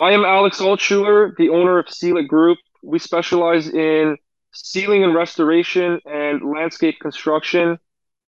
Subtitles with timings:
[0.00, 2.56] I am Alex Altschuler, the owner of Seal-It Group.
[2.82, 4.16] We specialize in
[4.54, 7.78] sealing and restoration and landscape construction.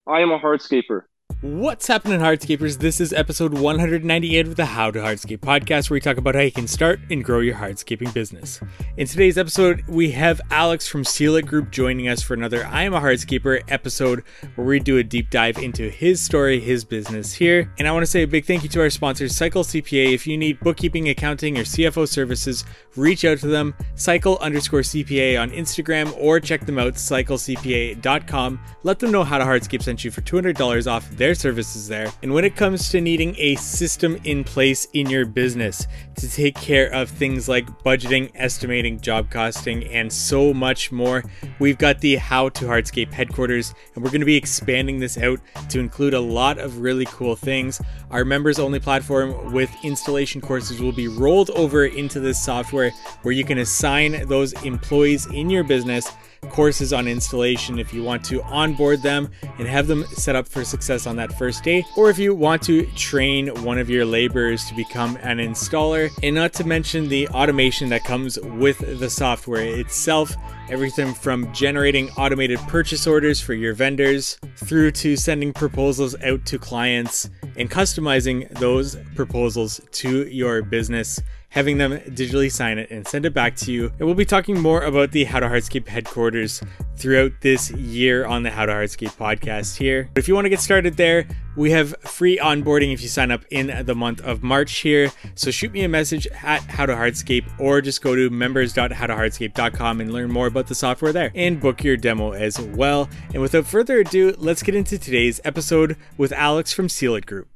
[0.06, 1.04] I am a hardscaper.
[1.42, 2.78] What's happening, hardscapers?
[2.78, 6.42] This is episode 198 of the How to Hardscape podcast, where we talk about how
[6.42, 8.62] you can start and grow your hardscaping business.
[8.96, 12.94] In today's episode, we have Alex from Seal-It Group joining us for another I Am
[12.94, 14.24] a Hardscaper episode,
[14.54, 17.74] where we do a deep dive into his story, his business here.
[17.80, 20.14] And I want to say a big thank you to our sponsors, Cycle CPA.
[20.14, 22.66] If you need bookkeeping, accounting, or CFO services,
[22.96, 28.60] reach out to them, cycle underscore CPA on Instagram, or check them out, cyclecpa.com.
[28.84, 32.12] Let them know how to Hardscape sent you for $200 off their their services there.
[32.22, 36.56] And when it comes to needing a system in place in your business to take
[36.56, 41.24] care of things like budgeting, estimating, job costing, and so much more,
[41.60, 45.40] we've got the How to Hardscape headquarters, and we're going to be expanding this out
[45.70, 47.82] to include a lot of really cool things.
[48.10, 52.92] Our members only platform with installation courses will be rolled over into this software
[53.22, 56.12] where you can assign those employees in your business
[56.50, 60.64] courses on installation if you want to onboard them and have them set up for
[60.64, 64.66] success on that first day, or if you want to train one of your laborers
[64.66, 69.64] to become an installer, and not to mention the automation that comes with the software
[69.64, 70.36] itself.
[70.70, 76.58] Everything from generating automated purchase orders for your vendors through to sending proposals out to
[76.58, 81.20] clients and customizing those proposals to your business
[81.52, 83.92] having them digitally sign it and send it back to you.
[84.00, 86.64] And we'll be talking more about the How to Hardscape headquarters
[86.96, 90.10] throughout this year on the How to Hardscape podcast here.
[90.14, 93.32] But if you want to get started there, we have free onboarding if you sign
[93.32, 95.12] up in the month of March here.
[95.36, 100.14] So shoot me a message at How to Hardscape or just go to members.howtohardscape.com and
[100.14, 103.10] learn more about the software there and book your demo as well.
[103.34, 107.50] And without further ado, let's get into today's episode with Alex from Seal-It Group.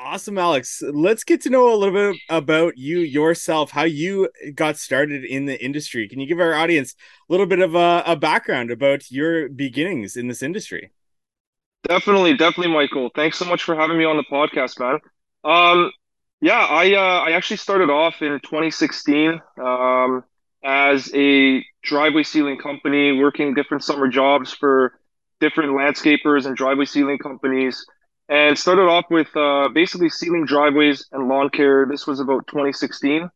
[0.00, 0.80] Awesome, Alex.
[0.80, 5.46] Let's get to know a little bit about you yourself, how you got started in
[5.46, 6.08] the industry.
[6.08, 6.94] Can you give our audience
[7.28, 10.92] a little bit of a, a background about your beginnings in this industry?
[11.82, 13.10] Definitely, definitely, Michael.
[13.12, 15.00] Thanks so much for having me on the podcast, man.
[15.42, 15.90] Um,
[16.40, 20.22] yeah, I uh, I actually started off in 2016 um,
[20.62, 24.92] as a driveway sealing company, working different summer jobs for
[25.40, 27.84] different landscapers and driveway sealing companies
[28.28, 31.86] and started off with uh, basically sealing driveways and lawn care.
[31.86, 33.30] This was about 2016.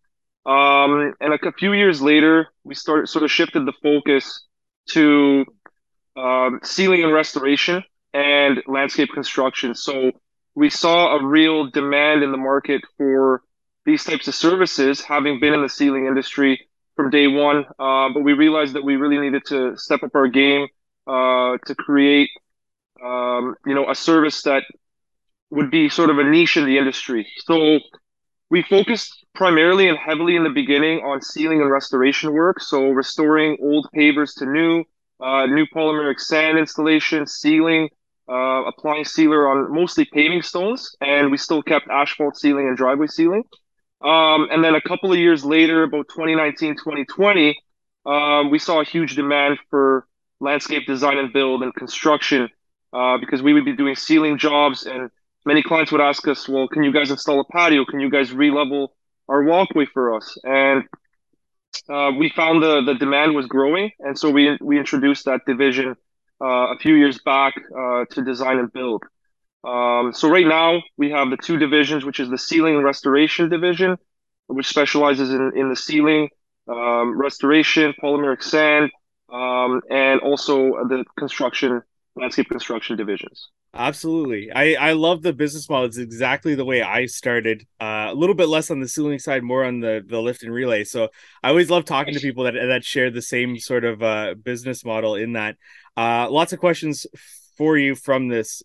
[0.44, 4.44] Um, and like a few years later, we started sort of shifted the focus
[4.90, 5.44] to
[6.16, 7.82] um, sealing and restoration
[8.12, 9.74] and landscape construction.
[9.74, 10.12] So
[10.54, 13.42] we saw a real demand in the market for
[13.86, 17.64] these types of services, having been in the sealing industry from day one.
[17.78, 20.68] Uh, but we realized that we really needed to step up our game
[21.06, 22.28] uh, to create,
[23.04, 24.64] um, you know, a service that
[25.52, 27.26] would be sort of a niche in the industry.
[27.44, 27.78] So
[28.50, 32.60] we focused primarily and heavily in the beginning on sealing and restoration work.
[32.60, 34.84] So restoring old pavers to new,
[35.20, 37.90] uh, new polymeric sand installation, sealing,
[38.30, 43.06] uh, applying sealer on mostly paving stones, and we still kept asphalt sealing and driveway
[43.06, 43.42] sealing.
[44.00, 47.58] Um, and then a couple of years later, about 2019, 2020,
[48.06, 50.06] um, we saw a huge demand for
[50.40, 52.48] landscape design and build and construction
[52.94, 55.10] uh, because we would be doing sealing jobs and
[55.44, 57.84] many clients would ask us, well, can you guys install a patio?
[57.84, 58.94] Can you guys re-level
[59.28, 60.36] our walkway for us?
[60.44, 60.84] And
[61.88, 63.90] uh, we found the, the demand was growing.
[64.00, 65.96] And so we, we introduced that division
[66.40, 69.02] uh, a few years back uh, to design and build.
[69.64, 73.48] Um, so right now we have the two divisions, which is the sealing and restoration
[73.48, 73.96] division,
[74.48, 76.28] which specializes in, in the sealing
[76.68, 78.90] um, restoration, polymeric sand,
[79.32, 81.82] um, and also the construction,
[82.16, 83.48] landscape construction divisions.
[83.74, 84.52] Absolutely.
[84.52, 85.86] I, I love the business model.
[85.86, 87.66] It's exactly the way I started.
[87.80, 90.52] Uh, a little bit less on the sealing side, more on the, the lift and
[90.52, 90.84] relay.
[90.84, 91.08] So
[91.42, 94.84] I always love talking to people that that share the same sort of uh, business
[94.84, 95.56] model in that.
[95.96, 97.06] Uh, lots of questions
[97.56, 98.62] for you from this.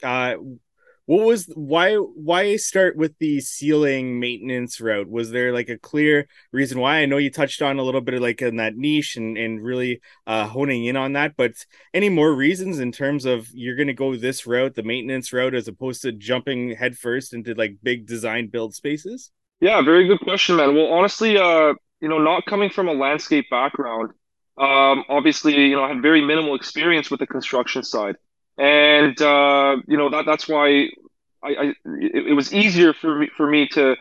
[1.08, 5.10] What was why why start with the sealing maintenance route?
[5.10, 6.98] Was there like a clear reason why?
[6.98, 9.64] I know you touched on a little bit of like in that niche and and
[9.64, 11.54] really uh honing in on that but
[11.94, 15.56] any more reasons in terms of you're going to go this route the maintenance route
[15.56, 19.32] as opposed to jumping headfirst into like big design build spaces?
[19.62, 20.76] Yeah very good question man.
[20.76, 24.12] Well honestly uh you know not coming from a landscape background
[24.58, 28.18] um obviously you know i had very minimal experience with the construction side
[28.58, 30.90] and uh, you know that that's why
[31.44, 33.96] I, I it, it, was easier for me for me to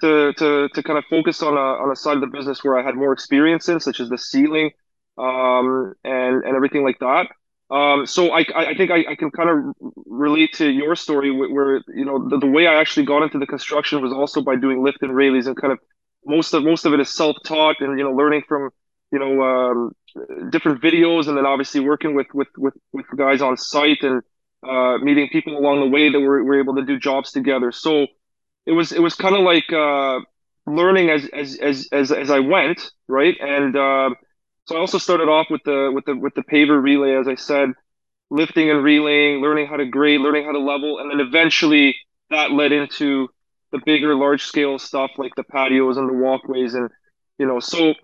[0.00, 2.78] to to to kind of focus on a on a side of the business where
[2.78, 4.70] I had more experience in, such as the sealing,
[5.18, 7.28] um, and and everything like that.
[7.70, 11.48] Um, so I I think I, I can kind of relate to your story where,
[11.48, 14.56] where you know the, the way I actually got into the construction was also by
[14.56, 15.78] doing lift and relays and kind of
[16.26, 18.70] most of most of it is self-taught and you know learning from
[19.12, 19.92] you know um,
[20.50, 24.22] different videos and then obviously working with with with, with guys on site and
[24.68, 27.72] uh, meeting people along the way that were, were able to do jobs together.
[27.72, 28.06] So
[28.66, 30.20] it was it was kind of like uh,
[30.66, 33.36] learning as, as as as as I went right?
[33.40, 34.10] And uh,
[34.66, 37.34] so I also started off with the with the with the paver relay as I
[37.34, 37.70] said
[38.30, 41.96] lifting and relaying learning how to grade learning how to level and then eventually
[42.30, 43.28] that led into
[43.72, 46.88] the bigger large scale stuff like the patios and the walkways and
[47.38, 47.94] you know so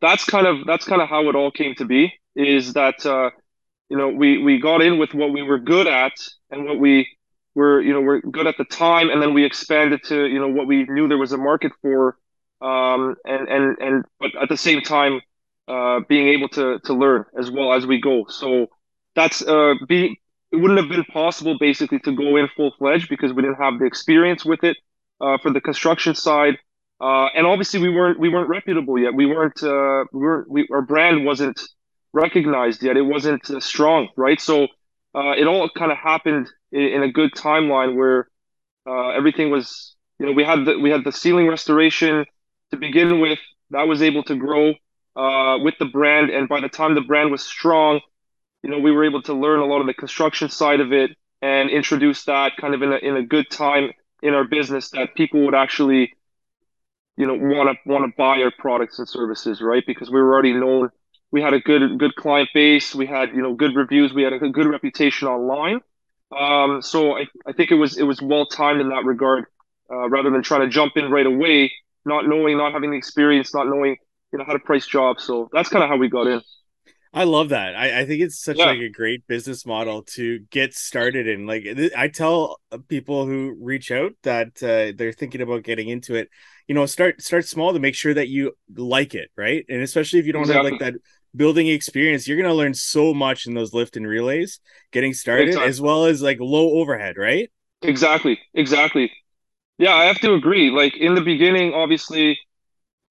[0.00, 3.30] that's kind of that's kind of how it all came to be is that uh,
[3.88, 6.12] you know we we got in with what we were good at
[6.50, 7.08] and what we
[7.54, 10.48] were you know we're good at the time and then we expanded to you know
[10.48, 12.16] what we knew there was a market for
[12.60, 15.20] um, and and and but at the same time
[15.68, 18.26] uh, being able to to learn as well as we go.
[18.28, 18.66] So
[19.14, 20.18] that's uh be
[20.52, 23.78] it wouldn't have been possible basically to go in full fledged because we didn't have
[23.78, 24.76] the experience with it
[25.20, 26.58] uh, for the construction side
[27.02, 29.12] uh, and obviously we weren't we weren't reputable yet.
[29.12, 31.60] We weren't uh, we weren't we, our brand wasn't
[32.12, 32.96] recognized yet.
[32.96, 34.40] It wasn't uh, strong, right?
[34.40, 34.68] So
[35.12, 38.28] uh, it all kind of happened in, in, a good timeline where
[38.86, 42.24] uh, everything was you know we had the we had the sealing restoration
[42.70, 43.40] to begin with
[43.70, 44.70] that was able to grow
[45.16, 48.00] uh, with the brand, and by the time the brand was strong,
[48.62, 51.10] you know we were able to learn a lot of the construction side of it
[51.40, 53.90] and introduce that kind of in a in a good time
[54.22, 56.12] in our business that people would actually
[57.16, 59.84] you know want to want to buy our products and services right?
[59.86, 60.90] Because we were already known
[61.30, 62.94] we had a good good client base.
[62.94, 64.12] We had you know good reviews.
[64.12, 65.80] We had a good reputation online.
[66.36, 69.44] Um, so I, I think it was it was well timed in that regard
[69.90, 71.72] uh, rather than trying to jump in right away
[72.04, 73.96] not knowing not having the experience not knowing
[74.32, 75.24] you know how to price jobs.
[75.24, 76.40] So that's kind of how we got in
[77.14, 77.76] I love that.
[77.76, 78.66] I, I think it's such yeah.
[78.66, 81.46] like a great business model to get started in.
[81.46, 81.66] Like
[81.96, 86.30] I tell people who reach out that uh, they're thinking about getting into it,
[86.66, 89.64] you know, start start small to make sure that you like it, right?
[89.68, 90.70] And especially if you don't exactly.
[90.70, 91.00] have like that
[91.36, 94.60] building experience, you're gonna learn so much in those lift and relays
[94.90, 97.50] getting started, as well as like low overhead, right?
[97.82, 99.12] Exactly, exactly.
[99.76, 100.70] Yeah, I have to agree.
[100.70, 102.38] Like in the beginning, obviously,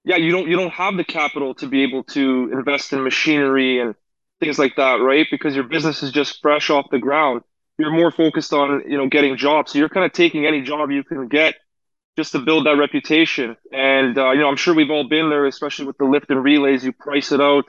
[0.03, 3.80] yeah, you don't you don't have the capital to be able to invest in machinery
[3.80, 3.95] and
[4.39, 5.27] things like that, right?
[5.30, 7.42] Because your business is just fresh off the ground.
[7.77, 10.92] You're more focused on you know getting jobs, so you're kind of taking any job
[10.92, 11.56] you can get
[12.18, 13.56] just to build that reputation.
[13.71, 16.44] And uh, you know, I'm sure we've all been there, especially with the lift and
[16.44, 16.83] relays.
[16.83, 17.65] You price it out.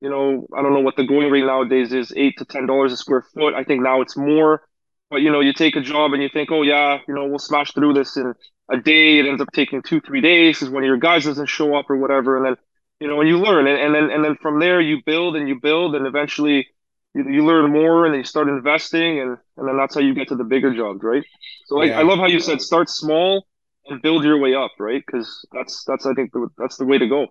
[0.00, 2.92] You know, I don't know what the going rate nowadays is, eight to ten dollars
[2.92, 3.54] a square foot.
[3.54, 4.62] I think now it's more.
[5.10, 7.38] But you know, you take a job and you think, oh yeah, you know, we'll
[7.38, 8.34] smash through this in
[8.70, 9.18] a day.
[9.18, 11.90] It ends up taking two, three days because one of your guys doesn't show up
[11.90, 12.36] or whatever.
[12.36, 12.56] And then,
[13.00, 15.48] you know, and you learn, and, and then and then from there you build and
[15.48, 16.68] you build, and eventually
[17.14, 20.14] you, you learn more, and then you start investing, and and then that's how you
[20.14, 21.24] get to the bigger jobs, right?
[21.66, 21.98] So yeah.
[21.98, 23.46] I love how you said start small
[23.86, 25.02] and build your way up, right?
[25.04, 27.28] Because that's that's I think the, that's the way to go.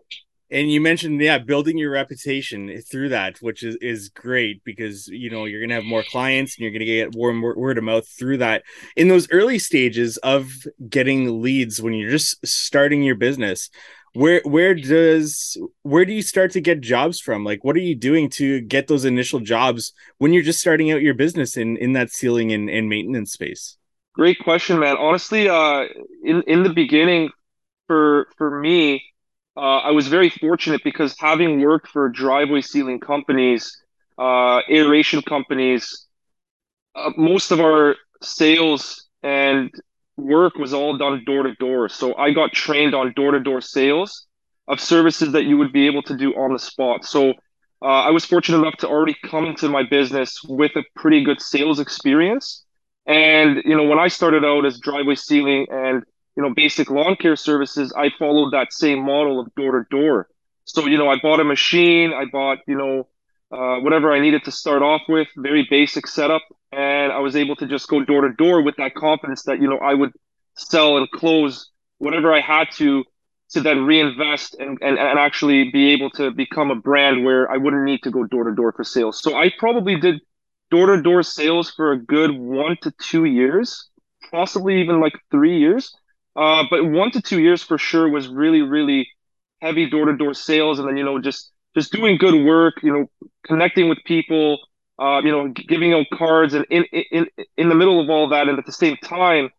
[0.52, 5.30] And you mentioned yeah, building your reputation through that, which is is great because you
[5.30, 8.38] know you're gonna have more clients and you're gonna get more word of mouth through
[8.38, 8.64] that.
[8.96, 10.52] In those early stages of
[10.90, 13.70] getting leads when you're just starting your business,
[14.14, 17.96] where where does where do you start to get jobs from like what are you
[17.96, 21.94] doing to get those initial jobs when you're just starting out your business in in
[21.94, 23.78] that sealing and, and maintenance space
[24.20, 24.98] Great question, man.
[24.98, 25.86] Honestly, uh,
[26.26, 27.30] in in the beginning,
[27.88, 29.02] for for me,
[29.60, 33.78] uh, I was very fortunate because having worked for driveway sealing companies,
[34.18, 36.08] uh, aeration companies,
[36.96, 39.70] uh, most of our sales and
[40.18, 41.90] work was all done door to door.
[41.90, 44.28] So I got trained on door to door sales
[44.68, 47.04] of services that you would be able to do on the spot.
[47.06, 47.32] So
[47.82, 51.42] uh, I was fortunate enough to already come into my business with a pretty good
[51.42, 52.64] sales experience.
[53.06, 56.04] And you know, when I started out as driveway sealing and
[56.36, 60.28] you know basic lawn care services, I followed that same model of door to door.
[60.66, 63.08] So you know, I bought a machine, I bought you know
[63.52, 67.56] uh, whatever I needed to start off with, very basic setup, and I was able
[67.58, 70.12] to just go door to door with that confidence that you know I would
[70.56, 73.04] sell and close whatever I had to
[73.52, 77.58] to then reinvest and, and, and actually be able to become a brand where I
[77.58, 79.22] wouldn't need to go door to door for sales.
[79.22, 80.22] So I probably did
[80.70, 83.90] door to door sales for a good one to two years,
[84.30, 85.96] possibly even like three years.
[86.40, 89.10] Uh, but one to two years for sure was really, really
[89.62, 90.80] heavy door to door sales.
[90.80, 94.58] And then, you know, just, just doing good work, you know, connecting with people,
[94.98, 97.28] uh, you know, giving out cards and in, in,
[97.58, 98.48] in the middle of all that.
[98.48, 99.50] And at the same time,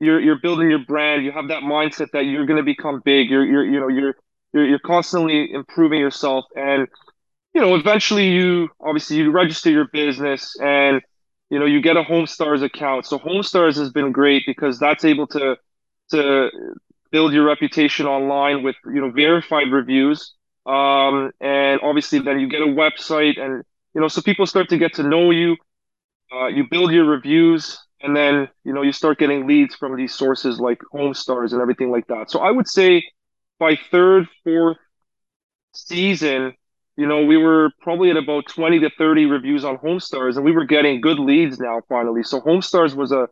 [0.00, 1.24] you're, you're building your brand.
[1.24, 3.30] You have that mindset that you're going to become big.
[3.30, 4.16] You're, you're, you know, you're,
[4.52, 6.44] you're, you're constantly improving yourself.
[6.56, 6.88] And,
[7.54, 11.00] you know, eventually you obviously you register your business and
[11.48, 13.06] you know you get a HomeStars account.
[13.06, 15.56] So HomeStars has been great because that's able to
[16.10, 16.50] to
[17.10, 20.34] build your reputation online with you know verified reviews.
[20.66, 23.62] Um, and obviously then you get a website and
[23.94, 25.56] you know so people start to get to know you.
[26.32, 30.14] Uh, you build your reviews and then you know you start getting leads from these
[30.14, 32.30] sources like homestars and everything like that.
[32.30, 33.02] So i would say
[33.58, 34.78] by third fourth
[35.74, 36.54] season
[36.96, 40.52] you know we were probably at about 20 to 30 reviews on homestars and we
[40.52, 42.22] were getting good leads now finally.
[42.22, 43.28] So homestars was a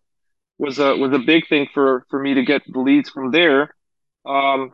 [0.59, 3.75] was a was a big thing for for me to get the leads from there.
[4.27, 4.73] Um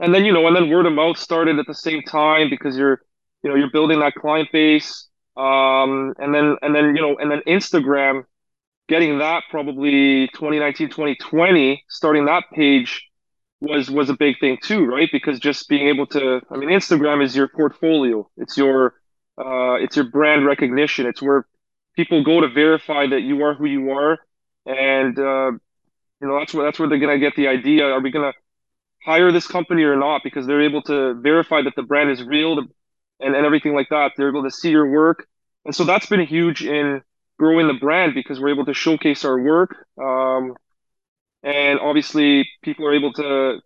[0.00, 2.76] and then you know and then word of mouth started at the same time because
[2.76, 3.00] you're
[3.42, 5.08] you know you're building that client base.
[5.36, 8.24] Um and then and then you know and then instagram
[8.88, 13.06] getting that probably 2019 2020 starting that page
[13.60, 15.08] was was a big thing too right?
[15.12, 18.28] Because just being able to i mean instagram is your portfolio.
[18.36, 18.94] It's your
[19.38, 21.06] uh, it's your brand recognition.
[21.06, 21.46] It's where
[21.96, 24.18] people go to verify that you are who you are
[24.66, 25.52] and uh,
[26.20, 28.32] you know that's where that's where they're gonna get the idea are we gonna
[29.04, 32.58] hire this company or not because they're able to verify that the brand is real
[32.58, 32.68] and,
[33.34, 35.26] and everything like that they're able to see your work
[35.64, 37.02] and so that's been huge in
[37.38, 39.74] growing the brand because we're able to showcase our work.
[40.00, 40.54] Um,
[41.42, 43.60] and obviously people are able to,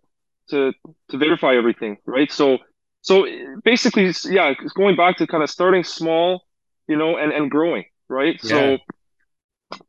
[0.49, 0.73] to,
[1.09, 1.97] to verify everything.
[2.05, 2.31] Right.
[2.31, 2.59] So,
[3.01, 3.25] so
[3.63, 6.43] basically, yeah, it's going back to kind of starting small,
[6.87, 7.85] you know, and, and growing.
[8.07, 8.39] Right.
[8.43, 8.49] Yeah.
[8.49, 8.77] So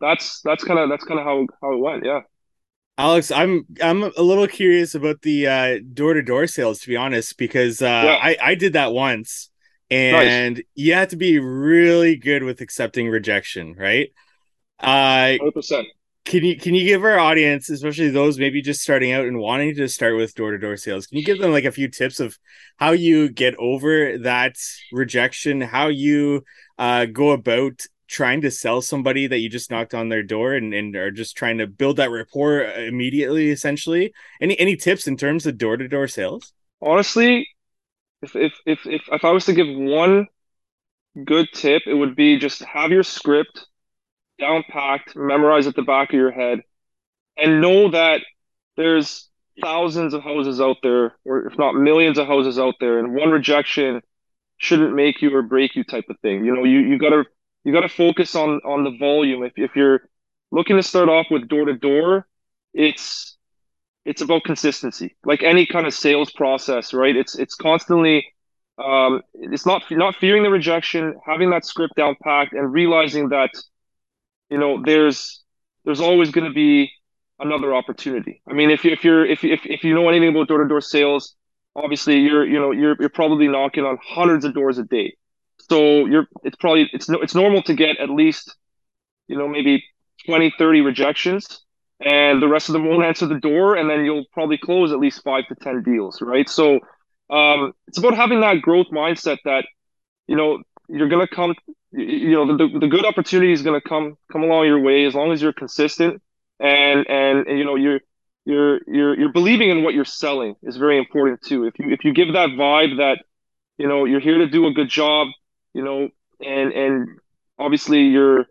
[0.01, 2.05] that's, that's kind of, that's kind of how, how it went.
[2.05, 2.21] Yeah.
[2.99, 7.83] Alex, I'm I'm a little curious about the uh, door-to-door sales, to be honest, because
[7.83, 8.19] uh, yeah.
[8.23, 9.51] I I did that once,
[9.91, 10.65] and nice.
[10.75, 14.09] you have to be really good with accepting rejection, right?
[14.81, 15.85] Uh, 100%.
[16.25, 19.75] Can you can you give our audience, especially those maybe just starting out and wanting
[19.77, 22.19] to start with door to door sales, can you give them like a few tips
[22.19, 22.39] of
[22.79, 24.57] how you get over that
[24.91, 26.45] rejection, how you
[26.79, 30.73] uh, go about trying to sell somebody that you just knocked on their door and,
[30.73, 34.13] and are just trying to build that rapport uh, immediately, essentially?
[34.41, 36.53] Any any tips in terms of door to door sales?
[36.81, 37.49] Honestly,
[38.23, 40.27] if, if if if if I was to give one
[41.25, 43.67] good tip, it would be just have your script
[44.39, 46.61] down packed, memorize at the back of your head,
[47.37, 48.21] and know that
[48.77, 49.29] there's
[49.63, 53.31] thousands of houses out there, or if not millions of houses out there, and one
[53.31, 54.03] rejection
[54.59, 56.45] shouldn't make you or break you type of thing.
[56.45, 57.25] You know, you you gotta
[57.67, 59.43] you gotta focus on on the volume.
[59.45, 60.09] If if you're
[60.53, 62.29] looking to start off with door to door,
[62.73, 63.37] it's
[64.05, 65.17] it's about consistency.
[65.25, 67.17] Like any kind of sales process right?
[67.17, 68.25] It's it's constantly
[68.79, 73.51] um, it's not not fearing the rejection having that script down packed and realizing that
[74.51, 75.43] you know there's
[75.85, 76.91] there's always going to be
[77.41, 78.43] another opportunity.
[78.49, 81.35] I mean if you if you're if, if, if you know anything about door-to-door sales
[81.75, 85.17] obviously you're you know you're you're probably knocking on hundreds of doors a day
[85.69, 88.55] so you're it's probably it's it's normal to get at least
[89.29, 89.85] you know maybe
[90.27, 91.65] 20 30 rejections
[92.01, 94.99] and the rest of them won't answer the door, and then you'll probably close at
[94.99, 96.49] least five to ten deals, right?
[96.49, 96.81] So
[97.31, 99.65] um, it's about having that growth mindset that
[100.27, 101.55] you know you're gonna come,
[101.93, 105.33] you know, the, the good opportunity is gonna come come along your way as long
[105.33, 106.23] as you're consistent
[106.61, 108.01] and and, and you know you're
[108.45, 111.65] you're you're you're believing in what you're selling is very important too.
[111.65, 113.25] If you if you give that vibe that
[113.79, 115.29] you know you're here to do a good job,
[115.77, 116.01] you know,
[116.45, 117.09] and and
[117.59, 118.47] obviously you're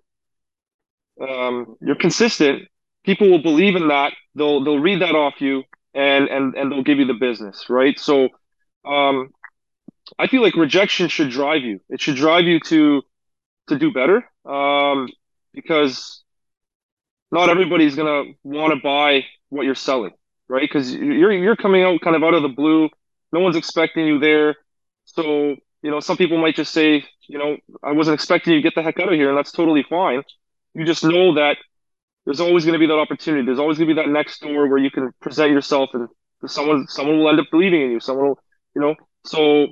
[1.22, 2.64] um, you're consistent,
[3.04, 4.14] people will believe in that.
[4.36, 5.64] They'll they'll read that off you
[5.94, 7.98] and and and they'll give you the business, right?
[7.98, 8.30] So
[8.86, 9.30] um
[10.20, 11.82] I feel like rejection should drive you.
[11.90, 13.04] It should drive you to
[13.70, 14.24] to do better.
[14.46, 15.10] Um
[15.54, 16.24] because
[17.32, 20.12] not everybody's gonna want to buy what you're selling,
[20.48, 20.62] right?
[20.62, 22.90] Because you're you're coming out kind of out of the blue.
[23.32, 24.56] No one's expecting you there.
[25.06, 28.64] So, you know, some people might just say, you know, I wasn't expecting you to
[28.64, 30.24] get the heck out of here, and that's totally fine.
[30.74, 31.58] You just know that
[32.26, 33.46] there's always going to be that opportunity.
[33.46, 36.10] There's always going to be that next door where you can present yourself and
[36.48, 38.00] someone someone will end up believing in you.
[38.00, 38.40] Someone will,
[38.74, 38.96] you know.
[39.26, 39.68] So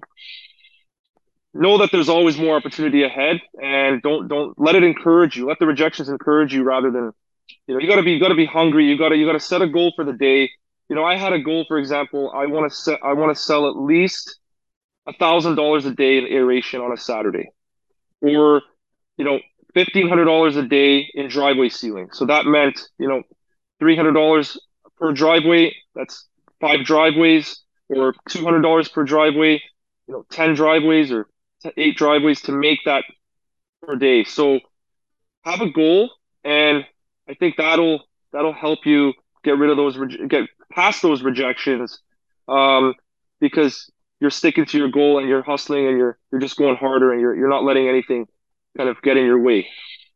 [1.55, 5.48] know that there's always more opportunity ahead, and don't don't let it encourage you.
[5.48, 7.12] Let the rejections encourage you rather than,
[7.65, 8.86] you know, you got to be you got to be hungry.
[8.86, 10.51] You got to you got to set a goal for the day.
[10.89, 12.32] You know, I had a goal, for example.
[12.36, 14.38] I want to set I want to sell at least
[15.08, 17.50] a thousand dollars a day in aeration on a Saturday,
[18.22, 18.62] or
[19.18, 19.40] you know,
[19.74, 22.10] fifteen hundred dollars a day in driveway sealing.
[22.12, 23.24] So that meant you know
[23.80, 24.58] three hundred dollars
[24.98, 25.76] per driveway.
[25.96, 26.28] That's
[26.62, 29.62] five driveways, or two hundred dollars per driveway.
[30.08, 31.28] You know, ten driveways or
[31.78, 33.04] eight driveways to make that
[33.82, 34.24] per day.
[34.24, 34.60] So
[35.44, 36.10] have a goal,
[36.44, 36.86] and
[37.28, 42.00] I think that'll that'll help you get rid of those get past those rejections,
[42.48, 42.96] um,
[43.40, 43.92] because
[44.24, 47.20] you're sticking to your goal and you're hustling and you're you're just going harder and
[47.22, 48.25] you're you're not letting anything
[48.77, 49.68] kind of get in your way.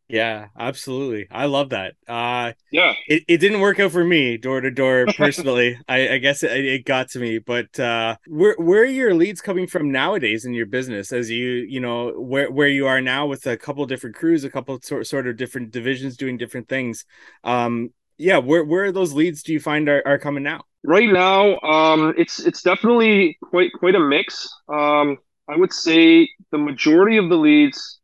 [0.10, 1.28] Yeah, absolutely.
[1.30, 1.96] I love that.
[2.08, 2.94] Uh yeah.
[3.08, 5.78] It, it didn't work out for me door to door personally.
[5.90, 9.42] I, I guess it, it got to me, but uh where where are your leads
[9.42, 13.26] coming from nowadays in your business as you, you know, where where you are now
[13.28, 17.04] with a couple different crews, a couple sort sort of different divisions doing different things.
[17.44, 20.64] Um yeah, where where are those leads do you find are, are coming now?
[20.84, 24.50] Right now, um it's it's definitely quite quite a mix.
[24.70, 25.18] Um
[25.50, 28.00] I would say the majority of the leads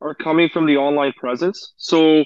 [0.00, 1.72] are coming from the online presence.
[1.76, 2.24] So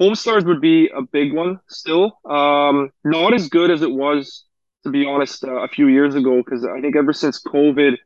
[0.00, 2.18] Homestars would be a big one still.
[2.24, 4.44] Um, not as good as it was,
[4.84, 7.96] to be honest, uh, a few years ago, because I think ever since COVID,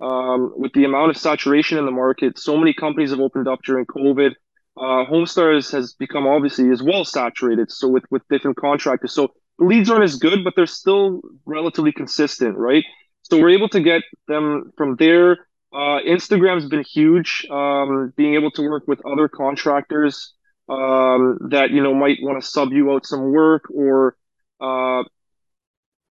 [0.00, 3.60] um, with the amount of saturation in the market, so many companies have opened up
[3.64, 4.34] during COVID.
[4.76, 7.70] Uh, Homestars has become obviously as well saturated.
[7.70, 12.56] So with with different contractors, so leads aren't as good, but they're still relatively consistent,
[12.56, 12.84] right?
[13.22, 17.46] So we're able to get them from there uh, Instagram's been huge.
[17.50, 20.32] Um, being able to work with other contractors
[20.68, 24.16] um, that you know might want to sub you out some work, or
[24.60, 25.02] uh,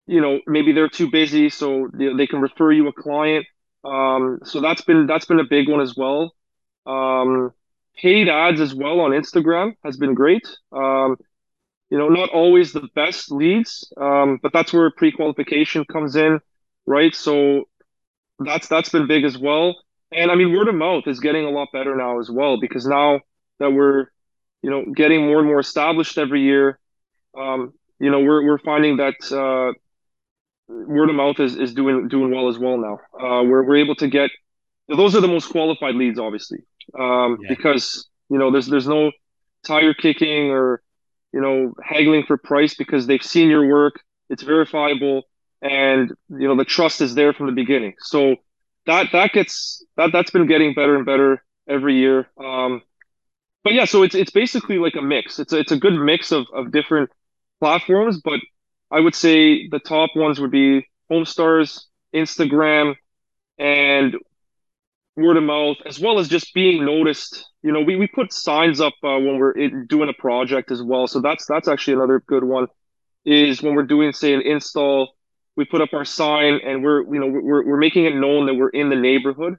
[0.05, 3.45] you know maybe they're too busy, so they, they can refer you a client.
[3.85, 6.35] Um, so that's been that's been a big one as well.
[6.85, 7.51] Um,
[7.95, 10.47] paid ads as well on Instagram has been great.
[10.71, 11.17] Um,
[11.89, 16.39] you know, not always the best leads, um, but that's where pre-qualification comes in,
[16.87, 17.13] right?
[17.13, 17.65] So
[18.39, 19.75] that's that's been big as well.
[20.11, 22.85] And I mean, word of mouth is getting a lot better now as well because
[22.85, 23.21] now
[23.59, 24.07] that we're,
[24.61, 26.79] you know, getting more and more established every year,
[27.37, 29.73] um, you know, we're we're finding that uh,
[30.67, 32.99] word of mouth is, is doing doing well as well now.
[33.13, 34.29] Uh, we're we're able to get
[34.87, 36.59] those are the most qualified leads, obviously,
[36.97, 37.49] um, yeah.
[37.49, 39.11] because you know there's there's no
[39.65, 40.81] tire kicking or
[41.31, 45.23] you know haggling for price because they've seen your work, it's verifiable,
[45.61, 47.93] and you know the trust is there from the beginning.
[47.99, 48.35] So
[48.85, 52.27] that that gets that that's been getting better and better every year.
[52.37, 52.81] Um,
[53.63, 55.39] but yeah, so it's it's basically like a mix.
[55.39, 57.09] It's a, it's a good mix of of different
[57.59, 58.39] platforms, but
[58.91, 62.95] I would say the top ones would be Homestars, Instagram,
[63.57, 64.15] and
[65.15, 67.45] word of mouth, as well as just being noticed.
[67.61, 69.53] You know, we, we put signs up uh, when we're
[69.87, 71.07] doing a project as well.
[71.07, 72.67] So that's that's actually another good one.
[73.25, 75.15] Is when we're doing say an install
[75.55, 78.55] we put up our sign and we're you know we're, we're making it known that
[78.55, 79.57] we're in the neighborhood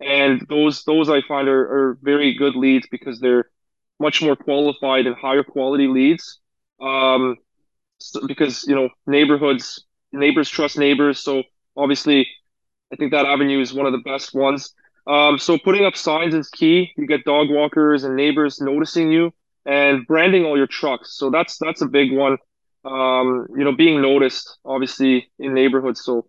[0.00, 3.48] and those those i find are, are very good leads because they're
[3.98, 6.40] much more qualified and higher quality leads
[6.80, 7.36] um,
[7.98, 11.42] so, because you know neighborhoods neighbors trust neighbors so
[11.76, 12.26] obviously
[12.92, 14.74] i think that avenue is one of the best ones
[15.06, 19.32] um, so putting up signs is key you get dog walkers and neighbors noticing you
[19.64, 22.36] and branding all your trucks so that's that's a big one
[22.86, 26.04] um, you know, being noticed obviously in neighborhoods.
[26.04, 26.28] So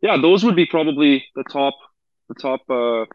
[0.00, 1.74] yeah, those would be probably the top
[2.28, 3.06] the top uh,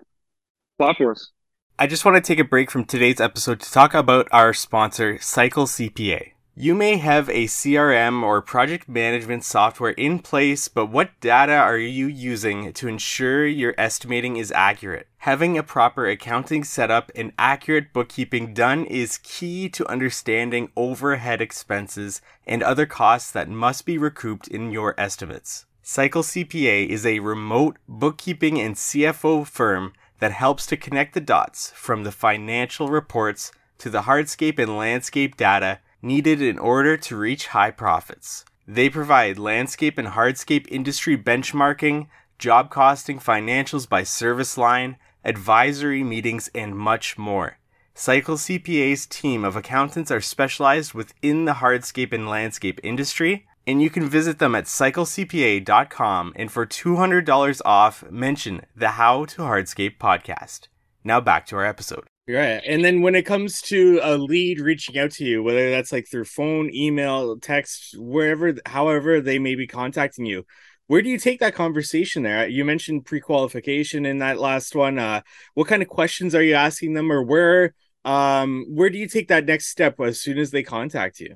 [0.78, 1.32] platforms.
[1.78, 5.17] I just want to take a break from today's episode to talk about our sponsor,
[5.22, 6.32] Cycle CPA.
[6.62, 11.78] You may have a CRM or project management software in place, but what data are
[11.78, 15.08] you using to ensure your estimating is accurate?
[15.19, 22.22] Having a proper accounting setup and accurate bookkeeping done is key to understanding overhead expenses
[22.45, 25.65] and other costs that must be recouped in your estimates.
[25.82, 31.72] Cycle CPA is a remote bookkeeping and CFO firm that helps to connect the dots
[31.72, 37.47] from the financial reports to the hardscape and landscape data needed in order to reach
[37.47, 38.45] high profits.
[38.67, 42.07] They provide landscape and hardscape industry benchmarking,
[42.38, 47.57] job costing financials by service line, advisory meetings, and much more.
[47.95, 53.89] Cycle CPA's team of accountants are specialized within the hardscape and landscape industry, and you
[53.89, 60.69] can visit them at cyclecpa.com and for $200 off, mention the How to Hardscape podcast.
[61.03, 62.05] Now back to our episode.
[62.30, 62.62] Right.
[62.63, 66.08] And then when it comes to a lead reaching out to you, whether that's like
[66.08, 70.46] through phone, email, text, wherever, however they may be contacting you,
[70.86, 72.48] where do you take that conversation there?
[72.48, 75.00] You mentioned pre-qualification in that last one.
[75.00, 75.22] Uh,
[75.56, 77.74] what kind of questions are you asking them or where,
[78.06, 81.36] um, where do you take that next step as soon as they contact you?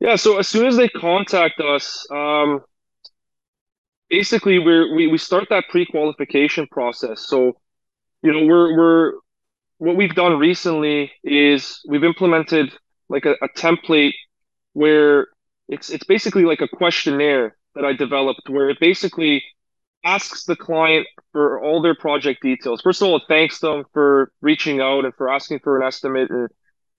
[0.00, 0.16] Yeah.
[0.16, 2.62] So as soon as they contact us, um,
[4.08, 7.28] basically we're, we, we start that pre-qualification process.
[7.28, 7.60] So,
[8.24, 9.12] you know, we're, we're,
[9.80, 12.70] what we've done recently is we've implemented
[13.08, 14.12] like a, a template
[14.74, 15.28] where
[15.68, 19.42] it's it's basically like a questionnaire that I developed where it basically
[20.04, 22.82] asks the client for all their project details.
[22.82, 26.28] First of all, it thanks them for reaching out and for asking for an estimate
[26.28, 26.50] and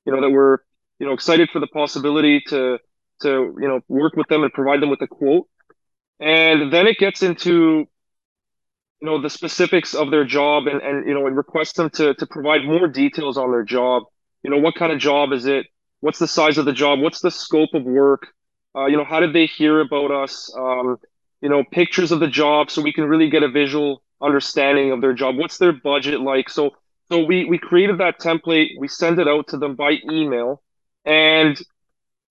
[0.06, 0.58] you know that we're
[0.98, 2.80] you know excited for the possibility to
[3.22, 5.48] to you know work with them and provide them with a quote.
[6.20, 7.88] And then it gets into
[9.02, 12.14] you know the specifics of their job and and you know and request them to
[12.16, 14.04] to provide more details on their job
[14.44, 15.68] You know, what kind of job is it?
[16.02, 17.00] What's the size of the job?
[17.00, 18.24] What's the scope of work?
[18.76, 20.52] Uh, you know, how did they hear about us?
[20.58, 20.98] Um,
[21.42, 25.02] you know, pictures of the job so we can really get a visual understanding of
[25.02, 25.38] their job.
[25.38, 26.50] What's their budget like?
[26.50, 26.72] So,
[27.12, 28.70] so we we created that template.
[28.80, 30.62] We send it out to them by email,
[31.06, 31.60] and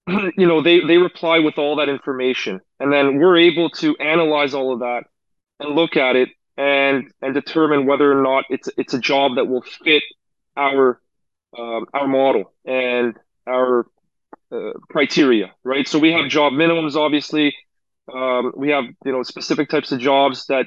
[0.08, 4.54] you know they they reply with all that information, and then we're able to analyze
[4.54, 5.04] all of that
[5.60, 6.30] and look at it
[6.60, 10.02] and and determine whether or not it's it's a job that will fit
[10.56, 11.00] our
[11.58, 13.86] um, our model and our
[14.52, 15.88] uh, criteria, right?
[15.88, 17.54] So we have job minimums, obviously.
[18.12, 20.66] Um, we have you know specific types of jobs that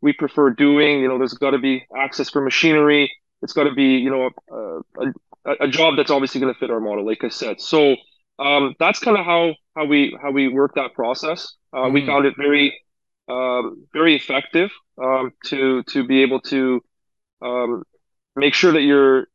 [0.00, 1.00] we prefer doing.
[1.00, 3.12] You know, there's got to be access for machinery.
[3.42, 5.04] It's got to be you know a,
[5.50, 7.60] a, a job that's obviously going to fit our model, like I said.
[7.60, 7.96] So
[8.38, 11.52] um, that's kind of how how we how we work that process.
[11.70, 11.92] Uh, mm.
[11.92, 12.80] We found it very
[13.28, 14.70] um, very effective
[15.02, 16.82] um, to to be able to
[17.42, 17.82] um,
[18.36, 19.26] make sure that you're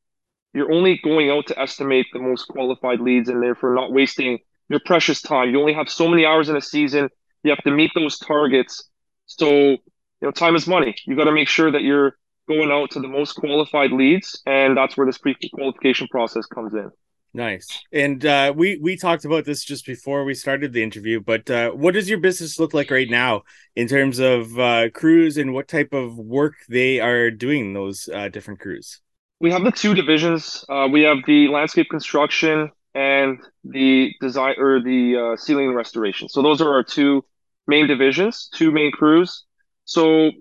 [0.54, 4.80] you're only going out to estimate the most qualified leads and therefore not wasting your
[4.86, 5.50] precious time.
[5.52, 7.10] You only have so many hours in a season.
[7.44, 8.90] You have to meet those targets.
[9.26, 9.80] So, you
[10.22, 10.96] know, time is money.
[11.06, 12.18] You got to make sure that you're
[12.48, 16.90] going out to the most qualified leads, and that's where this pre-qualification process comes in.
[17.34, 17.68] Nice.
[17.94, 21.20] And uh, we we talked about this just before we started the interview.
[21.20, 23.44] But uh, what does your business look like right now
[23.76, 28.30] in terms of uh, crews and what type of work they are doing those uh,
[28.30, 29.00] different crews?
[29.40, 30.66] we have the two divisions.
[30.70, 36.28] Uh, we have the landscape construction and the design or the uh, sealing restoration.
[36.28, 37.24] So those are our two
[37.68, 39.46] main divisions, two main crews.
[39.86, 40.32] So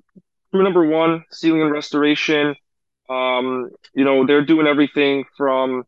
[0.50, 2.56] crew number one, sealing restoration.
[3.08, 5.84] Um, you know, they're doing everything from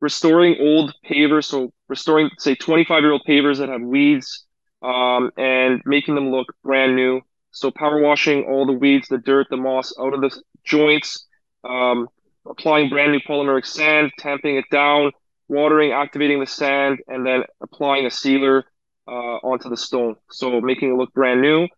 [0.00, 4.46] restoring old pavers, so restoring say 25 year old pavers that have weeds,
[4.82, 7.20] um, and making them look brand new.
[7.52, 10.30] So power washing all the weeds, the dirt, the moss out of the
[10.64, 11.26] joints.
[11.64, 12.08] Um,
[12.48, 15.12] applying brand new polymeric sand, tamping it down,
[15.48, 18.64] watering, activating the sand, and then applying a sealer
[19.06, 20.16] uh, onto the stone.
[20.30, 21.68] So making it look brand new.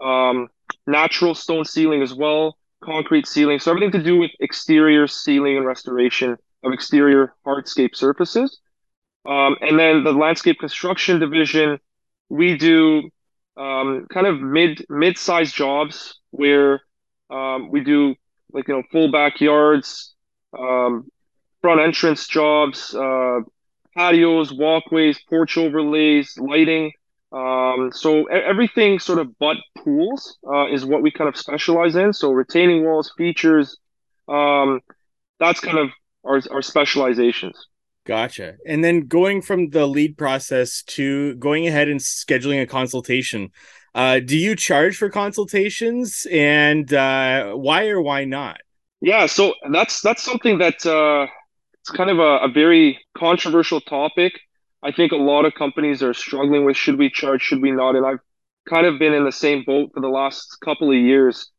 [0.00, 0.48] Um,
[0.86, 3.58] natural stone sealing as well, concrete sealing.
[3.58, 8.60] So everything to do with exterior sealing and restoration of exterior hardscape surfaces.
[9.24, 11.78] Um, and then the landscape construction division,
[12.28, 13.10] we do
[13.56, 16.82] um, kind of mid mid-sized jobs where
[17.30, 18.14] um, we do
[18.52, 20.14] like you know full backyards,
[20.58, 21.08] um,
[21.60, 23.40] front entrance jobs, uh,
[23.96, 26.92] patios, walkways, porch overlays, lighting.
[27.32, 32.12] Um, so everything sort of but pools uh, is what we kind of specialize in.
[32.12, 33.78] So retaining walls, features,
[34.28, 34.80] um,
[35.38, 35.90] that's kind of
[36.24, 37.68] our, our specializations.
[38.04, 38.56] Gotcha.
[38.66, 43.50] And then going from the lead process to going ahead and scheduling a consultation,
[43.94, 48.60] uh, do you charge for consultations and uh, why or why not?
[49.00, 51.26] Yeah, so that's that's something that uh,
[51.80, 54.32] it's kind of a, a very controversial topic.
[54.82, 57.94] I think a lot of companies are struggling with should we charge, should we not,
[57.94, 58.20] and I've
[58.68, 61.50] kind of been in the same boat for the last couple of years.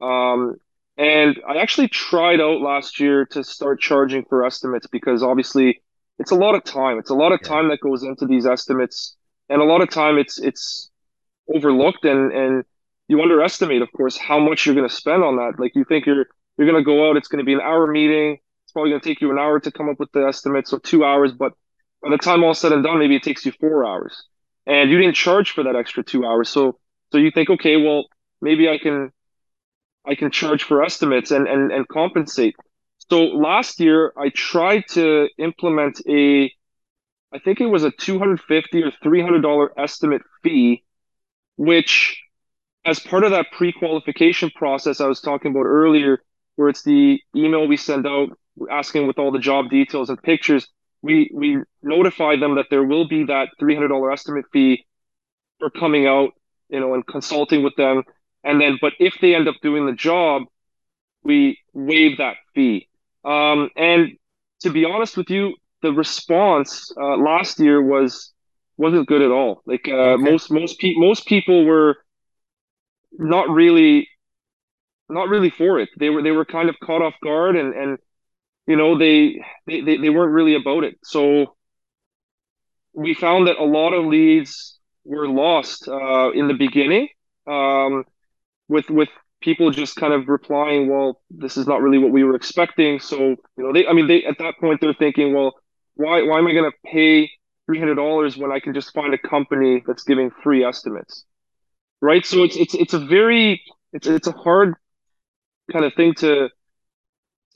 [0.00, 0.56] Um,
[0.96, 5.82] and I actually tried out last year to start charging for estimates because obviously
[6.18, 6.98] it's a lot of time.
[6.98, 7.48] It's a lot of yeah.
[7.48, 9.16] time that goes into these estimates,
[9.48, 10.90] and a lot of time it's it's
[11.52, 12.64] overlooked and and
[13.08, 15.58] you underestimate, of course, how much you're going to spend on that.
[15.58, 16.26] Like you think you're
[16.56, 17.16] you're going to go out.
[17.16, 18.38] It's going to be an hour meeting.
[18.64, 20.78] It's probably going to take you an hour to come up with the estimate, so
[20.78, 21.32] two hours.
[21.32, 21.52] But
[22.02, 24.22] by the time all said and done, maybe it takes you four hours,
[24.66, 26.48] and you didn't charge for that extra two hours.
[26.48, 26.78] So
[27.10, 28.06] so you think, okay, well
[28.40, 29.12] maybe I can
[30.06, 32.56] I can charge for estimates and and and compensate.
[33.10, 36.52] So last year I tried to implement a
[37.34, 40.84] I think it was a 250 or 300 dollar estimate fee
[41.56, 42.22] which
[42.84, 46.22] as part of that pre-qualification process I was talking about earlier
[46.56, 48.30] where it's the email we send out
[48.70, 50.68] asking with all the job details and pictures,
[51.00, 54.86] we we notify them that there will be that three hundred dollar estimate fee
[55.58, 56.30] for coming out,
[56.68, 58.02] you know, and consulting with them.
[58.44, 60.44] And then, but if they end up doing the job,
[61.22, 62.88] we waive that fee.
[63.24, 64.16] Um, and
[64.60, 68.32] to be honest with you, the response uh, last year was
[68.76, 69.62] wasn't good at all.
[69.66, 70.22] Like uh, okay.
[70.22, 71.98] most most pe- most people were
[73.12, 74.08] not really
[75.08, 75.88] not really for it.
[75.98, 77.98] They were they were kind of caught off guard and and
[78.66, 80.98] you know they they they, they weren't really about it.
[81.04, 81.56] So
[82.92, 87.08] we found that a lot of leads were lost uh, in the beginning
[87.46, 88.04] um,
[88.72, 89.10] with with
[89.42, 93.00] people just kind of replying, well, this is not really what we were expecting.
[93.00, 95.54] So you know they I mean they at that point they're thinking, well,
[95.96, 97.30] why why am I going to pay
[97.66, 101.24] three hundred dollars when I can just find a company that's giving free estimates,
[102.02, 102.26] right?
[102.26, 104.74] So it's it's it's a very it's it's a hard
[105.72, 106.48] kind of thing to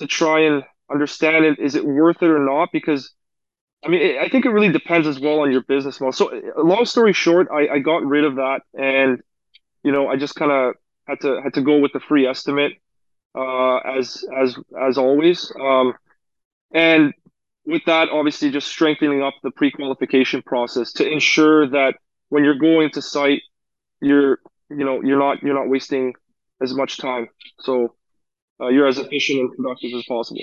[0.00, 1.58] to try and understand it.
[1.58, 2.70] Is it worth it or not?
[2.72, 3.12] Because
[3.84, 6.12] I mean, I think it really depends as well on your business model.
[6.12, 9.20] So, long story short, I, I got rid of that, and
[9.84, 10.74] you know, I just kind of
[11.06, 12.72] had to had to go with the free estimate,
[13.34, 15.52] uh, as as as always.
[15.60, 15.94] Um,
[16.72, 17.12] and
[17.64, 21.94] with that, obviously, just strengthening up the pre-qualification process to ensure that
[22.28, 23.42] when you're going to site,
[24.00, 24.38] you're
[24.70, 26.14] you know you're not you're not wasting
[26.62, 27.28] as much time.
[27.60, 27.94] So
[28.60, 30.42] uh, you're as efficient and productive as possible.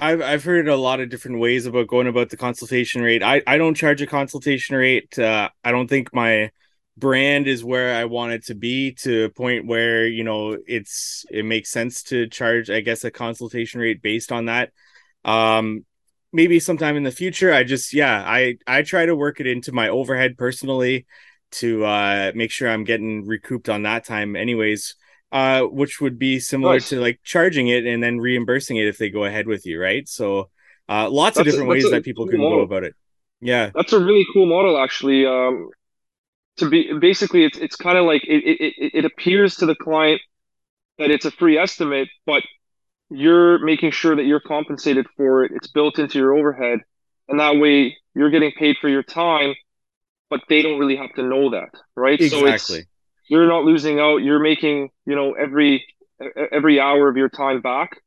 [0.00, 3.22] I've I've heard a lot of different ways about going about the consultation rate.
[3.22, 5.18] I I don't charge a consultation rate.
[5.18, 6.50] Uh, I don't think my
[6.96, 11.24] brand is where I want it to be to a point where you know it's
[11.30, 14.70] it makes sense to charge I guess a consultation rate based on that.
[15.24, 15.84] Um,
[16.32, 17.52] maybe sometime in the future.
[17.52, 21.06] I just yeah I I try to work it into my overhead personally
[21.52, 24.96] to uh, make sure I'm getting recouped on that time anyways
[25.34, 26.90] uh, which would be similar nice.
[26.90, 30.08] to like charging it and then reimbursing it if they go ahead with you, right?
[30.08, 30.48] So
[30.88, 32.58] uh, lots that's of different a, ways that people can model.
[32.58, 32.94] go about it.
[33.40, 35.26] Yeah, that's a really cool model, actually.
[35.26, 35.70] Um,
[36.58, 40.20] to be basically, it's it's kind of like it, it it appears to the client
[40.98, 42.42] that it's a free estimate, but
[43.10, 45.52] you're making sure that you're compensated for it.
[45.54, 46.80] It's built into your overhead,
[47.28, 49.54] and that way you're getting paid for your time,
[50.30, 52.20] but they don't really have to know that, right?
[52.20, 52.58] Exactly.
[52.58, 52.86] So it's
[53.28, 54.18] you're not losing out.
[54.18, 55.84] You're making, you know, every
[56.52, 58.00] every hour of your time back.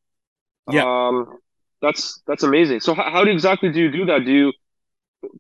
[0.69, 0.83] Yeah.
[0.85, 1.37] Um,
[1.81, 2.79] that's that's amazing.
[2.79, 4.25] So how, how do exactly do you do that?
[4.25, 4.53] Do you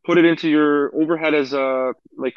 [0.05, 2.35] put it into your overhead as a like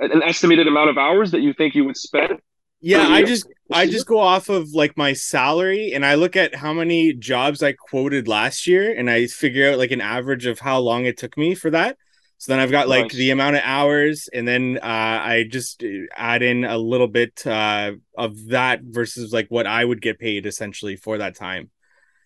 [0.00, 2.40] an estimated amount of hours that you think you would spend?
[2.80, 6.54] Yeah, I just I just go off of like my salary and I look at
[6.54, 10.60] how many jobs I quoted last year and I figure out like an average of
[10.60, 11.96] how long it took me for that.
[12.38, 13.14] So then I've got like nice.
[13.14, 17.44] the amount of hours, and then uh, I just uh, add in a little bit
[17.44, 21.70] uh, of that versus like what I would get paid essentially for that time.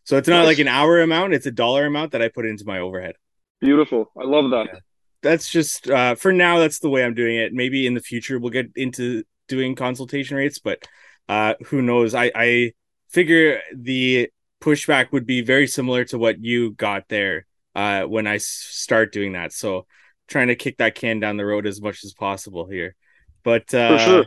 [0.05, 0.49] So it's not nice.
[0.49, 3.15] like an hour amount; it's a dollar amount that I put into my overhead.
[3.63, 4.13] Beautiful.
[4.15, 4.67] I love that.
[4.67, 4.81] Yeah.
[5.23, 6.59] That's just uh, for now.
[6.59, 7.53] That's the way I'm doing it.
[7.53, 10.87] Maybe in the future we'll get into doing consultation rates, but
[11.29, 12.15] uh, who knows?
[12.15, 12.73] I, I
[13.09, 14.31] figure the
[14.61, 19.33] pushback would be very similar to what you got there uh, when I start doing
[19.33, 19.53] that.
[19.53, 19.87] So
[20.29, 22.95] trying to kick that can down the road as much as possible here.
[23.43, 24.25] But uh, for sure,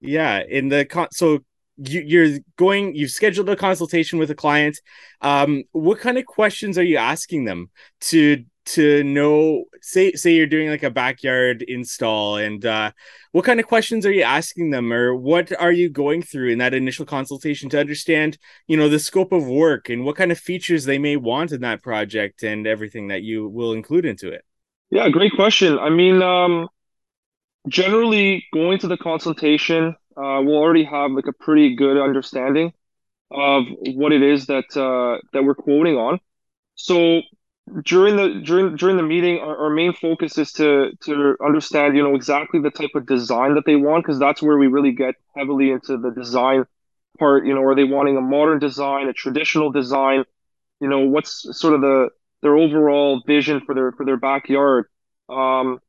[0.00, 0.42] yeah.
[0.48, 1.40] In the con- so
[1.76, 4.80] you, you're going, you've scheduled a consultation with a client.
[5.20, 7.70] Um, what kind of questions are you asking them
[8.02, 9.64] to to know?
[9.80, 12.92] Say say you're doing like a backyard install, and uh,
[13.32, 16.58] what kind of questions are you asking them, or what are you going through in
[16.58, 20.38] that initial consultation to understand, you know, the scope of work and what kind of
[20.38, 24.44] features they may want in that project and everything that you will include into it?
[24.90, 25.78] Yeah, great question.
[25.78, 26.68] I mean, um,
[27.68, 32.72] generally going to the consultation, uh, we'll already have like a pretty good understanding
[33.30, 36.18] of what it is that uh, that we're quoting on.
[36.74, 37.20] So
[37.84, 42.02] during the during during the meeting, our, our main focus is to to understand, you
[42.02, 45.14] know, exactly the type of design that they want, because that's where we really get
[45.36, 46.64] heavily into the design
[47.18, 47.46] part.
[47.46, 50.24] You know, are they wanting a modern design, a traditional design?
[50.80, 52.10] You know, what's sort of the
[52.42, 54.86] their overall vision for their for their backyard.
[55.28, 55.80] Um,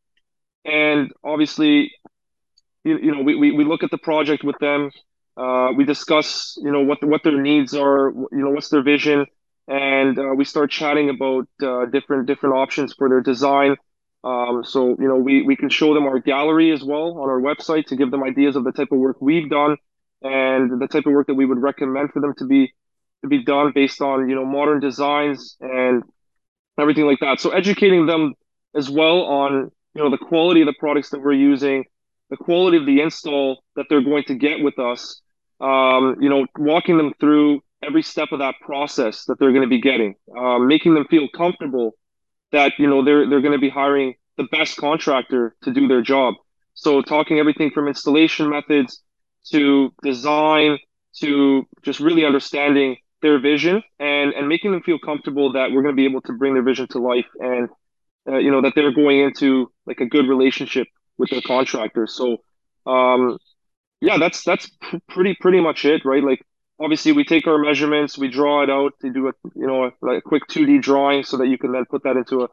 [0.65, 1.91] and obviously,
[2.83, 4.91] you, you know, we, we, we look at the project with them.
[5.37, 9.25] Uh, we discuss, you know, what what their needs are, you know, what's their vision,
[9.69, 13.77] and uh, we start chatting about uh, different different options for their design.
[14.23, 17.39] Um, so you know, we we can show them our gallery as well on our
[17.39, 19.77] website to give them ideas of the type of work we've done
[20.23, 22.73] and the type of work that we would recommend for them to be
[23.21, 26.03] to be done based on you know modern designs and
[26.79, 27.39] everything like that.
[27.39, 28.33] So educating them
[28.75, 31.85] as well on you know the quality of the products that we're using,
[32.31, 35.21] the quality of the install that they're going to get with us.
[35.61, 39.69] Um, you know, walking them through every step of that process that they're going to
[39.69, 41.93] be getting, um, making them feel comfortable
[42.51, 46.01] that you know they're they're going to be hiring the best contractor to do their
[46.01, 46.35] job.
[46.73, 49.01] So talking everything from installation methods
[49.51, 50.79] to design
[51.21, 55.95] to just really understanding their vision and and making them feel comfortable that we're going
[55.95, 57.69] to be able to bring their vision to life and
[58.27, 60.87] uh, you know that they're going into like a good relationship
[61.17, 62.37] with their contractor so
[62.85, 63.37] um
[64.01, 66.41] yeah that's that's pr- pretty pretty much it right like
[66.79, 69.91] obviously we take our measurements we draw it out to do a you know a,
[70.01, 72.47] like a quick 2d drawing so that you can then put that into a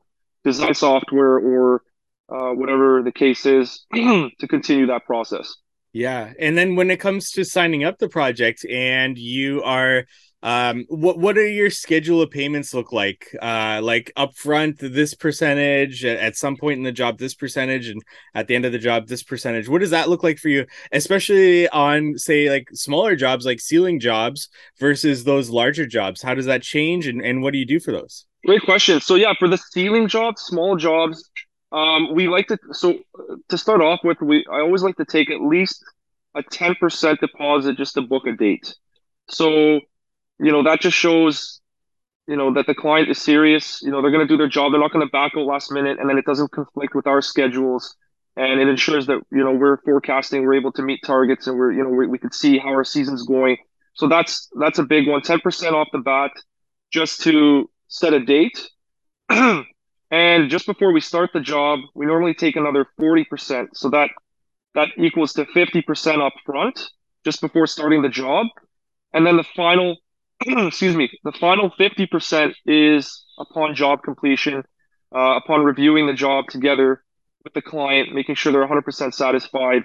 [0.45, 1.83] design software or
[2.29, 5.55] uh, whatever the case is to continue that process.
[5.93, 6.33] Yeah.
[6.39, 10.05] And then when it comes to signing up the project and you are
[10.47, 13.35] um, what what are your schedule of payments look like?
[13.43, 18.01] Uh, like upfront, this percentage at some point in the job, this percentage, and
[18.33, 19.69] at the end of the job, this percentage.
[19.69, 23.99] What does that look like for you, especially on say like smaller jobs, like sealing
[23.99, 26.23] jobs, versus those larger jobs?
[26.23, 28.25] How does that change, and and what do you do for those?
[28.47, 29.01] Great question.
[29.01, 31.29] So yeah, for the sealing jobs, small jobs,
[31.73, 32.59] um, we like to.
[32.71, 33.01] So
[33.49, 35.85] to start off with, we I always like to take at least
[36.37, 38.77] a ten percent deposit just to book a date.
[39.29, 39.81] So
[40.39, 41.61] you know, that just shows,
[42.27, 43.81] you know, that the client is serious.
[43.83, 44.73] You know, they're going to do their job.
[44.73, 47.23] They're not going to back out last minute, and then it doesn't conflict with our
[47.23, 47.95] schedules.
[48.37, 51.73] And it ensures that you know we're forecasting, we're able to meet targets, and we're
[51.73, 53.57] you know we, we can see how our season's going.
[53.95, 55.23] So that's that's a big one.
[55.23, 56.33] Ten percent off the bat,
[56.93, 58.69] just to set a date.
[59.31, 63.75] and just before we start the job, we normally take another forty percent.
[63.75, 64.11] So that
[64.75, 66.79] that equals to fifty percent up front,
[67.25, 68.49] just before starting the job.
[69.15, 69.97] And then the final
[70.47, 74.63] excuse me, the final 50% is upon job completion,
[75.15, 77.03] uh, upon reviewing the job together
[77.45, 79.83] with the client, making sure they're 100% satisfied.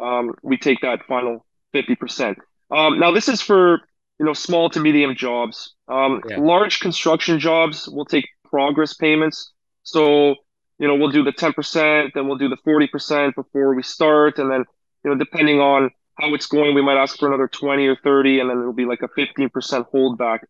[0.00, 2.36] Um, we take that final 50%.
[2.70, 3.80] Um, now, this is for
[4.18, 5.74] you know small to medium jobs.
[5.88, 6.38] Um, yeah.
[6.38, 9.52] Large construction jobs will take progress payments.
[9.82, 10.36] So
[10.78, 14.50] you know we'll do the 10%, then we'll do the 40% before we start, and
[14.50, 14.64] then
[15.04, 18.40] you know depending on how it's going, we might ask for another 20 or 30,
[18.40, 19.50] and then it'll be like a 15%
[19.92, 20.40] holdback.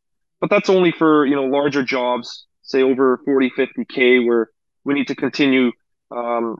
[0.41, 4.49] But that's only for, you know, larger jobs, say over 40, 50K, where
[4.85, 5.71] we need to continue,
[6.11, 6.57] um,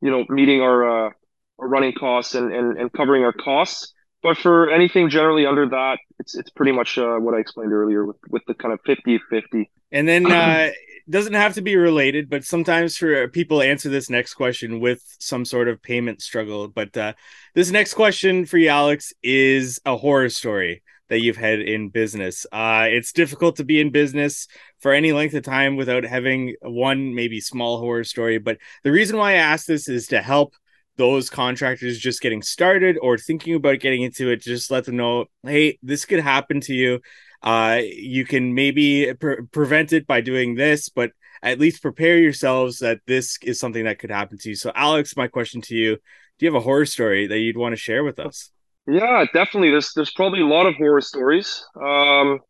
[0.00, 1.10] you know, meeting our, uh,
[1.58, 3.92] our running costs and, and, and covering our costs.
[4.22, 8.04] But for anything generally under that, it's it's pretty much uh, what I explained earlier
[8.04, 9.70] with, with the kind of 50 50.
[9.92, 10.70] And then uh,
[11.10, 15.44] doesn't have to be related, but sometimes for people answer this next question with some
[15.44, 16.68] sort of payment struggle.
[16.68, 17.14] But uh,
[17.54, 22.46] this next question for you, Alex, is a horror story that you've had in business.
[22.52, 24.46] Uh, it's difficult to be in business
[24.80, 28.38] for any length of time without having one maybe small horror story.
[28.38, 30.54] But the reason why I ask this is to help
[30.96, 34.42] those contractors just getting started or thinking about getting into it.
[34.42, 37.00] Just let them know, hey, this could happen to you
[37.42, 42.78] uh, you can maybe pre- prevent it by doing this, but at least prepare yourselves
[42.78, 44.54] that this is something that could happen to you.
[44.56, 45.96] So, Alex, my question to you:
[46.38, 48.50] Do you have a horror story that you'd want to share with us?
[48.86, 49.70] Yeah, definitely.
[49.70, 52.40] There's there's probably a lot of horror stories, um,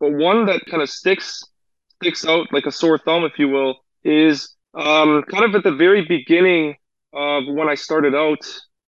[0.00, 1.42] but one that kind of sticks
[2.00, 5.72] sticks out like a sore thumb, if you will, is um, kind of at the
[5.72, 6.76] very beginning
[7.12, 8.44] of when I started out.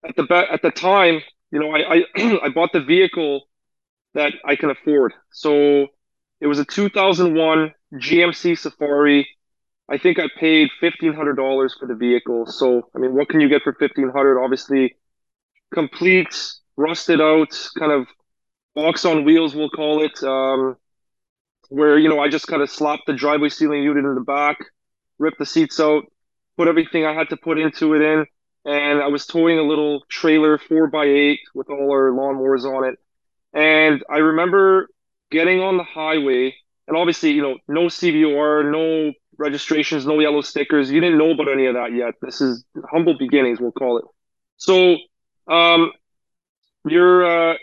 [0.04, 3.42] At the at the time, you know, I I, I bought the vehicle
[4.14, 5.14] that I can afford.
[5.32, 5.88] So
[6.40, 9.28] it was a 2001 GMC Safari.
[9.88, 12.46] I think I paid $1,500 for the vehicle.
[12.46, 14.96] So, I mean, what can you get for 1500 Obviously,
[15.72, 16.34] complete,
[16.76, 18.06] rusted out, kind of
[18.74, 20.76] box on wheels, we'll call it, um,
[21.68, 24.58] where, you know, I just kind of slapped the driveway sealing unit in the back,
[25.18, 26.04] ripped the seats out,
[26.56, 28.26] put everything I had to put into it in.
[28.64, 32.84] And I was towing a little trailer, four by eight, with all our lawnmowers on
[32.84, 32.98] it
[33.54, 34.88] and I remember
[35.30, 36.54] getting on the highway,
[36.88, 40.90] and obviously, you know, no CVR, no registrations, no yellow stickers.
[40.90, 42.14] You didn't know about any of that yet.
[42.22, 44.04] This is humble beginnings, we'll call it.
[44.56, 44.96] So,
[45.52, 45.92] um,
[46.88, 47.56] you're uh,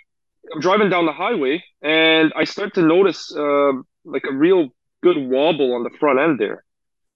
[0.54, 3.73] I'm driving down the highway, and I start to notice uh,
[4.06, 4.69] like a real
[5.04, 6.63] good wobble on the front end there.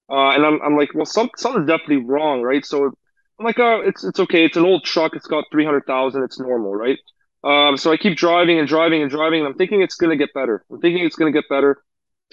[0.09, 2.65] Uh, and I'm, I'm like, well, some, something's definitely wrong, right?
[2.65, 4.45] So I'm like, oh, it's it's okay.
[4.45, 5.15] It's an old truck.
[5.15, 6.23] It's got three hundred thousand.
[6.23, 6.99] It's normal, right?
[7.43, 10.15] Um, so I keep driving and driving and driving, and I'm thinking it's going to
[10.17, 10.63] get better.
[10.71, 11.83] I'm thinking it's going to get better.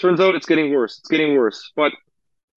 [0.00, 0.98] Turns out it's getting worse.
[0.98, 1.72] It's getting worse.
[1.76, 1.92] But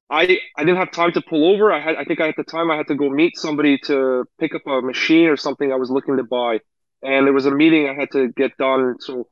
[0.10, 0.24] I
[0.58, 1.72] I didn't have time to pull over.
[1.72, 4.54] I had I think at the time I had to go meet somebody to pick
[4.56, 6.60] up a machine or something I was looking to buy,
[7.02, 8.98] and there was a meeting I had to get done.
[9.00, 9.28] So,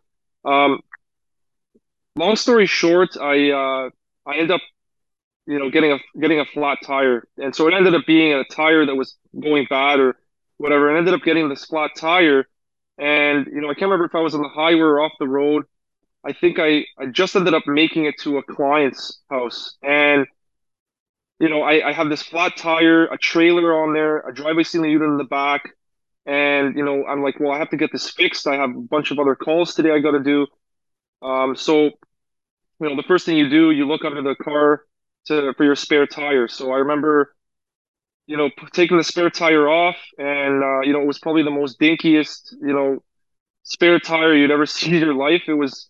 [0.46, 0.82] um,
[2.16, 3.90] long story short, I uh,
[4.26, 4.62] I ended up
[5.48, 8.44] you know getting a getting a flat tire, and so it ended up being a
[8.46, 10.18] tire that was going bad or
[10.58, 10.90] whatever.
[10.90, 12.48] And ended up getting this flat tire
[13.02, 15.28] and, you know, I can't remember if I was on the highway or off the
[15.28, 15.66] road.
[16.24, 19.76] I think I, I just ended up making it to a client's house.
[19.82, 20.28] And,
[21.40, 24.92] you know, I, I have this flat tire, a trailer on there, a driveway sealing
[24.92, 25.72] unit in the back.
[26.28, 28.46] And, you know, I'm like, well, I have to get this fixed.
[28.46, 30.46] I have a bunch of other calls today I got to do.
[31.24, 31.92] Um, so, you
[32.82, 34.84] know, the first thing you do, you look under the car
[35.26, 36.48] to for your spare tire.
[36.48, 37.34] So I remember
[38.32, 41.52] you know, taking the spare tire off, and uh, you know, it was probably the
[41.52, 43.04] most dinkiest, you know,
[43.64, 45.44] spare tire you'd ever see in your life.
[45.50, 45.90] It was,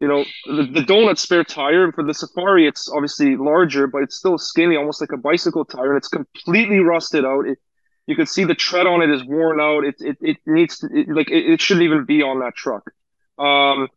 [0.00, 2.66] you know, the, the donut spare tire And for the Safari.
[2.66, 6.78] It's obviously larger, but it's still skinny, almost like a bicycle tire, and it's completely
[6.78, 7.46] rusted out.
[7.46, 7.58] It,
[8.06, 9.84] you can see the tread on it is worn out.
[9.84, 12.90] It it, it needs to it, like it, it shouldn't even be on that truck.
[13.38, 13.88] Um,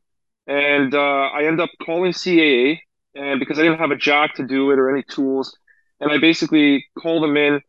[0.48, 2.82] and uh, I end up calling CAA,
[3.16, 5.58] and because I didn't have a jack to do it or any tools,
[6.02, 7.62] and I basically call them in,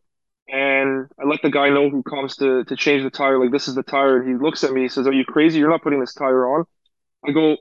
[0.48, 3.68] and I let the guy know who comes to to change the tire, like this
[3.68, 5.58] is the tire, and he looks at me, he says, "Are you crazy?
[5.58, 6.64] You're not putting this tire on."
[7.26, 7.56] I go,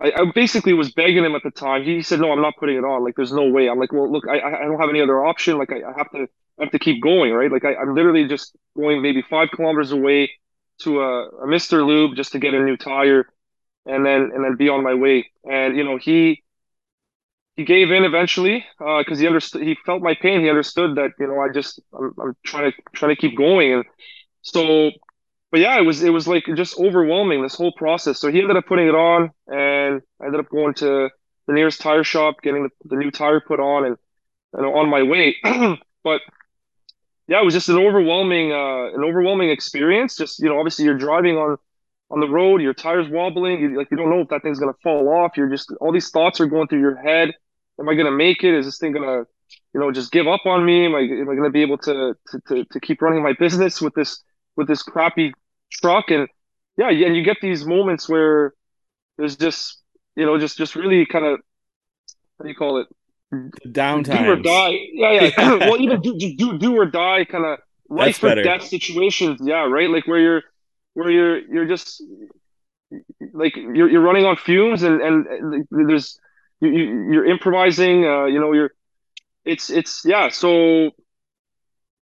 [0.00, 1.82] I, I basically was begging him at the time.
[1.84, 3.02] He said, "No, I'm not putting it on.
[3.04, 5.58] Like, there's no way." I'm like, "Well, look, I I don't have any other option.
[5.58, 6.26] Like, I, I have to
[6.58, 7.50] I have to keep going, right?
[7.50, 10.30] Like, I, I'm literally just going maybe five kilometers away
[10.80, 11.82] to a, a Mr.
[11.82, 13.26] Lube just to get a new tire,
[13.86, 16.44] and then and then be on my way." And you know, he
[17.56, 19.62] he gave in eventually because uh, he understood.
[19.62, 20.40] He felt my pain.
[20.40, 23.72] He understood that you know I just I'm, I'm trying to trying to keep going,
[23.72, 23.84] and
[24.42, 24.90] so
[25.50, 28.18] but yeah, it was it was like just overwhelming this whole process.
[28.20, 31.08] So he ended up putting it on, and I ended up going to
[31.46, 33.96] the nearest tire shop, getting the, the new tire put on, and,
[34.52, 35.36] and on my way.
[36.04, 36.20] but
[37.28, 40.16] yeah, it was just an overwhelming uh, an overwhelming experience.
[40.16, 41.56] Just you know, obviously you're driving on
[42.10, 44.74] on the road, your tires wobbling, you, like you don't know if that thing's gonna
[44.82, 45.36] fall off.
[45.36, 47.32] You're just all these thoughts are going through your head.
[47.78, 48.54] Am I gonna make it?
[48.54, 49.24] Is this thing gonna
[49.74, 50.86] you know just give up on me?
[50.86, 53.80] Am I am I gonna be able to to to, to keep running my business
[53.80, 54.22] with this
[54.56, 55.32] with this crappy
[55.70, 56.10] truck?
[56.10, 56.28] And
[56.76, 58.52] yeah and you get these moments where
[59.18, 59.82] there's just
[60.14, 61.40] you know just just really kind of
[62.38, 62.86] how do you call it?
[63.32, 64.78] Downtime do or die.
[64.92, 65.54] Yeah yeah, yeah.
[65.60, 67.58] well even do, do do or die kind of
[67.88, 69.40] life or death situations.
[69.42, 69.90] Yeah right?
[69.90, 70.42] Like where you're
[70.94, 72.02] where you're you're just
[73.32, 76.18] like you're you're running on fumes and and there's
[76.60, 76.70] you,
[77.12, 78.70] you're improvising uh you know you're
[79.44, 80.90] it's it's yeah so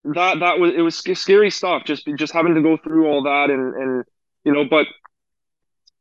[0.05, 3.51] that that was it was scary stuff just just having to go through all that
[3.51, 4.05] and and
[4.45, 4.87] you know but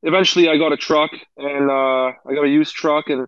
[0.03, 3.27] eventually I got a truck and uh, I got a used truck and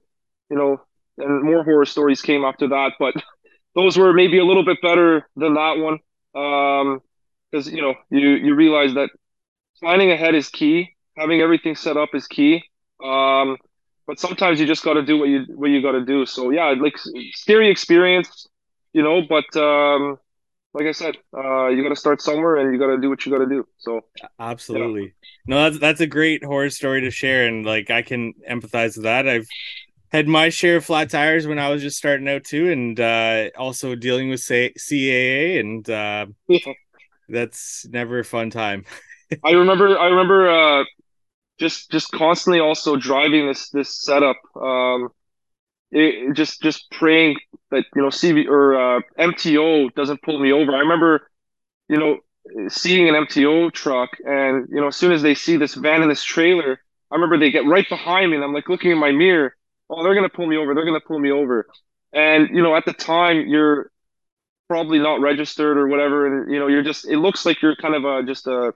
[0.50, 0.82] you know
[1.18, 3.14] and more horror stories came after that but
[3.76, 6.00] those were maybe a little bit better than that one.
[6.36, 7.02] Um
[7.52, 9.10] because you know you you realize that
[9.80, 10.90] planning ahead is key.
[11.18, 12.64] Having everything set up is key.
[13.04, 13.58] Um
[14.08, 16.50] but sometimes you just got to do what you what you got to do so
[16.52, 16.96] yeah like
[17.32, 18.48] scary experience
[18.94, 20.18] you know but um
[20.74, 23.26] like I said, uh, you got to start somewhere, and you got to do what
[23.26, 23.68] you got to do.
[23.78, 24.02] So,
[24.40, 25.14] absolutely,
[25.46, 29.04] no, that's that's a great horror story to share, and like I can empathize with
[29.04, 29.28] that.
[29.28, 29.48] I've
[30.12, 33.50] had my share of flat tires when I was just starting out too, and uh,
[33.58, 36.26] also dealing with say, CAA, and uh,
[37.30, 38.86] that's never a fun time.
[39.44, 40.86] I remember, I remember, uh,
[41.64, 44.38] just just constantly also driving this this setup.
[44.56, 45.10] Um,
[45.92, 47.38] it, just just praying
[47.72, 50.76] that you know CV or uh, MTO doesn't pull me over.
[50.76, 51.30] I remember,
[51.88, 52.18] you know,
[52.68, 56.12] seeing an MTO truck, and you know, as soon as they see this van and
[56.12, 56.80] this trailer,
[57.12, 59.56] I remember they get right behind me, and I'm like looking in my mirror.
[59.90, 60.76] Oh, they're gonna pull me over.
[60.76, 61.68] They're gonna pull me over.
[62.12, 63.90] And you know, at the time, you're
[64.68, 67.08] probably not registered or whatever, and you know, you're just.
[67.08, 68.74] It looks like you're kind of a just a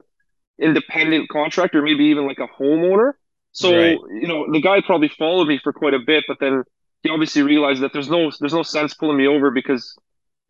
[0.60, 3.14] independent contractor, maybe even like a homeowner.
[3.52, 3.98] So right.
[4.10, 6.64] you know, the guy probably followed me for quite a bit, but then
[7.04, 9.96] he obviously realized that there's no there's no sense pulling me over because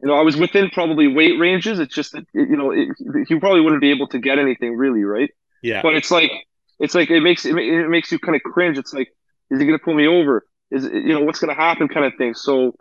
[0.01, 1.79] you know I was within probably weight ranges.
[1.79, 2.89] It's just that you know it,
[3.27, 5.29] he probably wouldn't be able to get anything really, right?
[5.61, 5.81] Yeah.
[5.81, 6.31] But it's like
[6.79, 8.77] it's like it makes it, it makes you kind of cringe.
[8.77, 9.09] It's like
[9.49, 10.45] is he gonna pull me over?
[10.71, 12.33] Is you know what's gonna happen, kind of thing.
[12.33, 12.75] So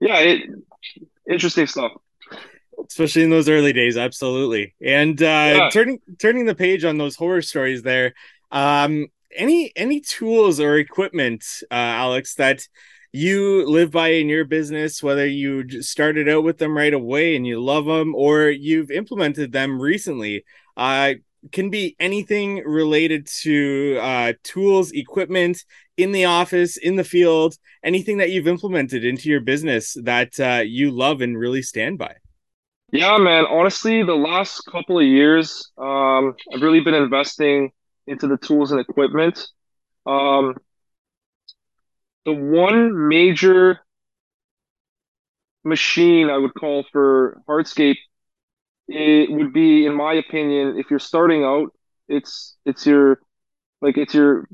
[0.00, 0.50] yeah, it
[1.28, 1.92] interesting stuff.
[2.86, 4.74] Especially in those early days, absolutely.
[4.84, 5.70] And uh, yeah.
[5.72, 8.14] turning turning the page on those horror stories there.
[8.50, 12.66] Um, any any tools or equipment, uh, Alex, that
[13.12, 17.46] you live by in your business, whether you started out with them right away and
[17.46, 20.44] you love them, or you've implemented them recently.
[20.76, 21.14] Uh,
[21.52, 25.64] can be anything related to uh, tools, equipment
[25.96, 30.62] in the office, in the field, anything that you've implemented into your business that uh,
[30.64, 32.14] you love and really stand by.
[32.90, 33.44] Yeah, man.
[33.46, 37.70] Honestly, the last couple of years, um, I've really been investing
[38.06, 39.46] into the tools and equipment.
[40.06, 40.56] Um,
[42.24, 43.80] the one major
[45.64, 47.96] machine I would call for hardscape
[48.88, 51.70] it would be, in my opinion, if you're starting out,
[52.08, 53.20] it's it's your
[53.82, 54.48] like it's your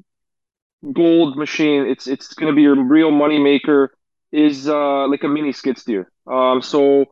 [0.93, 1.87] gold machine.
[1.87, 3.95] It's it's going to be your real money maker.
[4.33, 6.11] Is uh, like a mini skid steer.
[6.27, 7.07] Um, so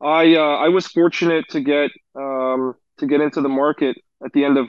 [0.00, 4.44] I uh, I was fortunate to get um, to get into the market at the
[4.44, 4.68] end of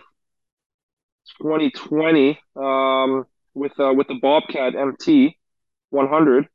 [1.42, 5.38] 2020 um, with uh, with the Bobcat MT
[5.90, 6.46] 100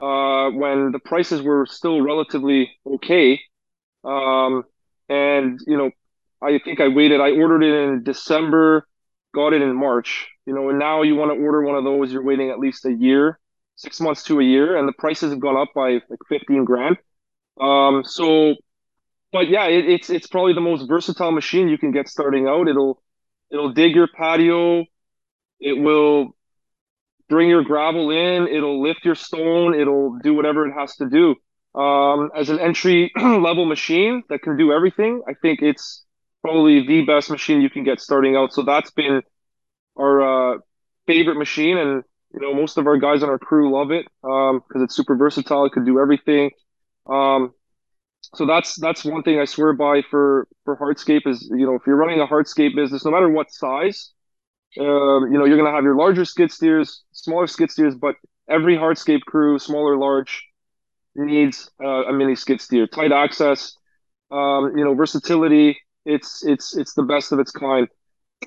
[0.00, 3.40] uh, when the prices were still relatively okay.
[4.04, 4.64] Um,
[5.08, 5.90] and you know,
[6.42, 7.20] I think I waited.
[7.20, 8.86] I ordered it in December,
[9.34, 10.28] got it in March.
[10.46, 12.86] You know, and now you want to order one of those, you're waiting at least
[12.86, 13.38] a year,
[13.76, 16.98] six months to a year, and the prices have gone up by like 15 grand.
[17.60, 18.54] Um, so,
[19.32, 22.68] but yeah, it, it's it's probably the most versatile machine you can get starting out.
[22.68, 23.02] It'll
[23.52, 24.84] it'll dig your patio.
[25.60, 26.36] It will
[27.28, 28.48] bring your gravel in.
[28.48, 29.74] It'll lift your stone.
[29.78, 31.34] It'll do whatever it has to do.
[31.80, 36.04] Um, as an entry level machine that can do everything, I think it's
[36.42, 38.52] probably the best machine you can get starting out.
[38.52, 39.22] So that's been
[39.98, 40.58] our uh,
[41.06, 42.04] favorite machine, and
[42.34, 45.16] you know most of our guys on our crew love it because um, it's super
[45.16, 45.64] versatile.
[45.66, 46.50] It could do everything.
[47.08, 47.54] Um,
[48.34, 51.82] so that's that's one thing I swear by for for hardscape is you know if
[51.86, 54.12] you're running a hardscape business, no matter what size,
[54.80, 58.16] um, you know, you're to have your larger skid steers, smaller skid steers, but
[58.48, 60.44] every hardscape crew, small or large,
[61.16, 62.86] needs uh, a mini skid steer.
[62.86, 63.76] Tight access,
[64.30, 65.78] um, you know, versatility.
[66.04, 67.88] It's it's it's the best of its kind.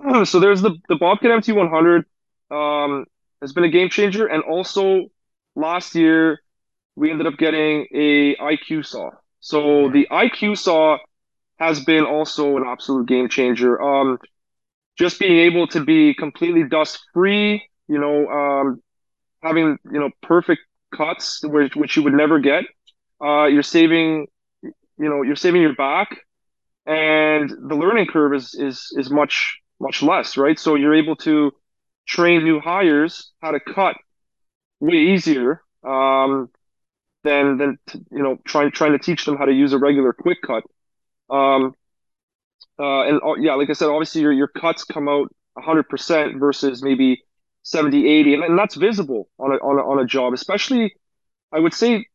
[0.26, 2.06] so there's the the Bobcat MT100
[2.52, 3.06] um,
[3.42, 5.08] has been a game changer, and also
[5.56, 6.40] last year
[6.96, 9.12] we ended up getting a IQ saw.
[9.40, 10.98] So the IQ saw
[11.60, 13.82] has been also an absolute game changer.
[13.82, 14.20] Um,
[14.98, 18.82] just being able to be completely dust free, you know, um,
[19.42, 20.62] having you know perfect
[20.96, 22.66] cuts which, which you would never get.
[23.24, 24.28] Uh, you're saving,
[24.64, 24.74] you
[25.10, 26.10] know, you're saving your back,
[26.86, 30.60] and the learning curve is is is much much less, right?
[30.60, 31.52] So you're able to
[32.08, 33.96] train new hires how to cut
[34.80, 36.50] way easier um,
[37.24, 37.80] than than
[38.12, 40.64] you know trying trying to teach them how to use a regular quick cut.
[41.30, 41.76] Um,
[42.80, 46.82] uh, and uh, yeah, like I said, obviously your, your cuts come out 100% versus
[46.82, 47.24] maybe
[47.64, 50.96] 70, 80, and, and that's visible on a, on a, on a job, especially
[51.52, 52.06] I would say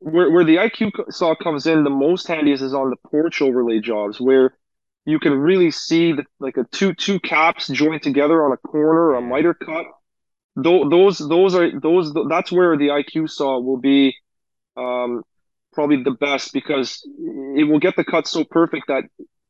[0.00, 3.40] where, where the IQ saw comes in the most handy is, is on the porch
[3.40, 4.56] overlay jobs where
[5.04, 9.14] you can really see the, like a two two caps joined together on a corner,
[9.14, 9.86] a miter cut.
[10.54, 14.14] Those those are those that's where the IQ saw will be
[14.76, 15.22] um,
[15.72, 17.02] probably the best because
[17.56, 19.04] it will get the cut so perfect that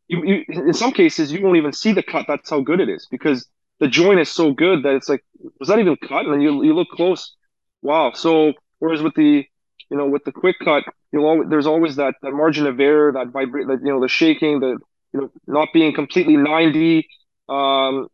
[0.09, 2.26] you, you in some cases you won't even see the cut.
[2.28, 3.48] That's how good it is because
[3.80, 5.24] the joint is so good that it's like
[5.61, 6.24] was that even cut?
[6.24, 7.34] And then you you look close,
[7.82, 8.12] wow.
[8.14, 9.44] So whereas with the
[9.90, 13.12] you know with the quick cut, you'll always, there's always that that margin of error,
[13.12, 14.78] that vibrate, that you know the shaking, the
[15.12, 17.09] you know not being completely ninety.
[17.48, 18.09] Um,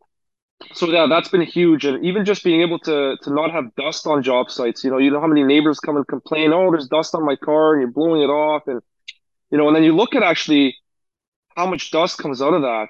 [0.73, 4.05] so yeah, that's been huge, and even just being able to to not have dust
[4.05, 4.83] on job sites.
[4.83, 7.35] You know, you know how many neighbors come and complain, oh, there's dust on my
[7.35, 8.81] car, and you're blowing it off, and
[9.51, 10.75] you know, and then you look at actually
[11.55, 12.89] how much dust comes out of that.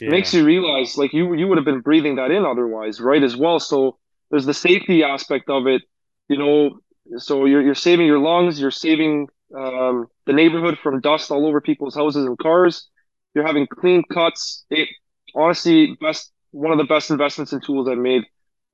[0.00, 0.08] Yeah.
[0.08, 3.22] It makes you realize like you you would have been breathing that in otherwise, right?
[3.22, 3.60] As well.
[3.60, 3.98] So
[4.30, 5.82] there's the safety aspect of it,
[6.28, 6.78] you know.
[7.18, 11.60] So you're you're saving your lungs, you're saving um, the neighborhood from dust all over
[11.60, 12.88] people's houses and cars.
[13.34, 14.64] You're having clean cuts.
[14.70, 14.88] It
[15.34, 18.22] honestly best one of the best investments and tools I've made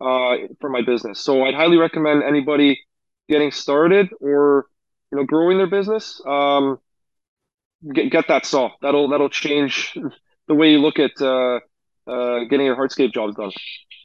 [0.01, 1.19] uh, for my business.
[1.21, 2.81] So I'd highly recommend anybody
[3.29, 4.67] getting started or
[5.11, 6.21] you know growing their business.
[6.27, 6.79] Um,
[7.93, 8.71] get get that saw.
[8.83, 9.97] That'll that'll change
[10.49, 11.61] the way you look at uh,
[12.07, 13.51] uh, getting your hardscape jobs done.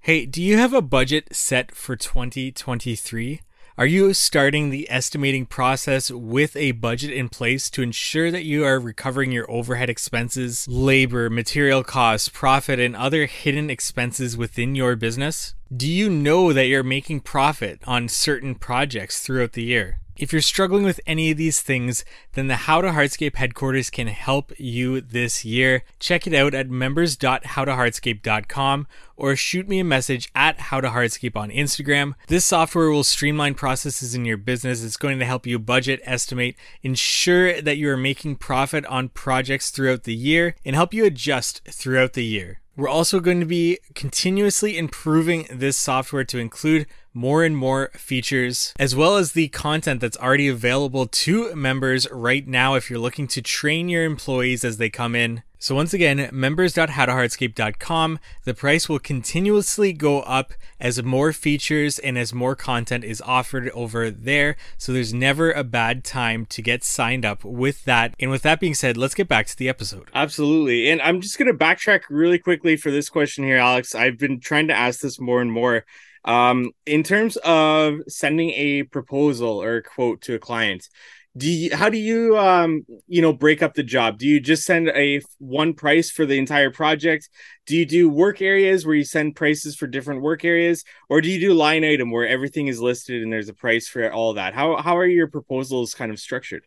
[0.02, 3.42] Hey, do you have a budget set for 2023?
[3.78, 8.64] Are you starting the estimating process with a budget in place to ensure that you
[8.64, 14.96] are recovering your overhead expenses, labor, material costs, profit, and other hidden expenses within your
[14.96, 15.56] business?
[15.76, 20.00] Do you know that you're making profit on certain projects throughout the year?
[20.18, 24.08] If you're struggling with any of these things, then the How to Hardscape headquarters can
[24.08, 25.84] help you this year.
[26.00, 28.88] Check it out at members.howtohardscape.com
[29.18, 32.14] or shoot me a message at How to Hardscape on Instagram.
[32.28, 34.86] This software will streamline processes in your business.
[34.86, 39.70] It's going to help you budget, estimate, ensure that you are making profit on projects
[39.70, 42.62] throughout the year, and help you adjust throughout the year.
[42.78, 48.74] We're also going to be continuously improving this software to include more and more features,
[48.78, 53.28] as well as the content that's already available to members right now if you're looking
[53.30, 55.42] to train your employees as they come in.
[55.58, 58.20] So once again, members.howtohardscape.com.
[58.44, 63.70] The price will continuously go up as more features and as more content is offered
[63.70, 64.58] over there.
[64.78, 68.14] So there's never a bad time to get signed up with that.
[68.20, 70.10] And with that being said, let's get back to the episode.
[70.14, 70.88] Absolutely.
[70.92, 73.96] And I'm just going to backtrack really quickly for this question here, Alex.
[73.96, 75.86] I've been trying to ask this more and more.
[76.26, 80.90] Um, in terms of sending a proposal or a quote to a client,
[81.38, 84.18] do you how do you um you know break up the job?
[84.18, 87.30] Do you just send a one price for the entire project?
[87.68, 90.84] Do you do work areas where you send prices for different work areas?
[91.10, 94.12] Or do you do line item where everything is listed and there's a price for
[94.12, 94.54] all that?
[94.54, 96.66] How how are your proposals kind of structured?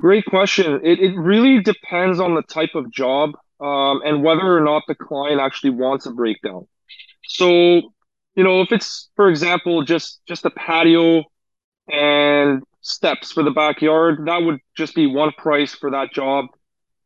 [0.00, 0.80] Great question.
[0.82, 4.94] It, it really depends on the type of job um, and whether or not the
[4.94, 6.66] client actually wants a breakdown.
[7.26, 7.92] So
[8.34, 11.24] you know if it's for example just just a patio
[11.90, 16.46] and steps for the backyard, that would just be one price for that job.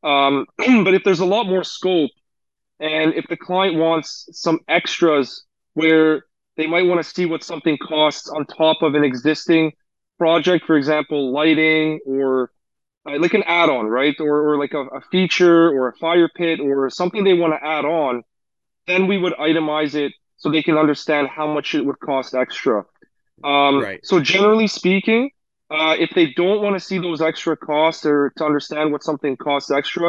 [0.02, 2.10] Um, but if there's a lot more scope,
[2.80, 5.44] and if the client wants some extras
[5.74, 6.24] where
[6.56, 9.72] they might want to see what something costs on top of an existing
[10.18, 12.50] project, for example, lighting or
[13.08, 14.14] uh, like an add-on, right?
[14.20, 17.66] Or, or like a, a feature or a fire pit or something they want to
[17.66, 18.22] add on,
[18.86, 20.12] then we would itemize it
[20.44, 22.84] so they can understand how much it would cost extra.
[23.42, 24.00] Um, right.
[24.04, 25.30] So generally speaking,
[25.70, 29.38] uh, if they don't want to see those extra costs or to understand what something
[29.38, 30.08] costs extra,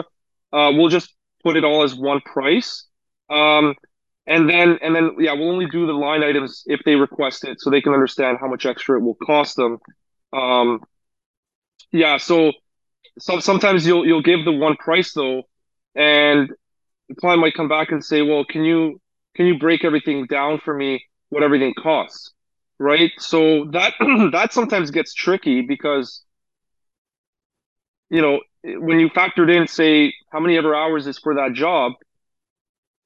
[0.52, 2.86] uh, we'll just put it all as one price.
[3.30, 3.76] Um,
[4.28, 7.62] and then and then yeah, we'll only do the line items if they request it,
[7.62, 9.78] so they can understand how much extra it will cost them.
[10.34, 10.82] Um,
[11.94, 12.52] yeah, so
[13.20, 15.44] so sometimes you'll you'll give the one price though,
[15.96, 16.50] and
[17.08, 19.00] the client might come back and say, well, can you
[19.36, 22.32] can you break everything down for me what everything costs,
[22.80, 23.12] right?
[23.18, 23.94] So that
[24.32, 26.24] that sometimes gets tricky because
[28.10, 31.94] you know when you factored in say how many ever hours is for that job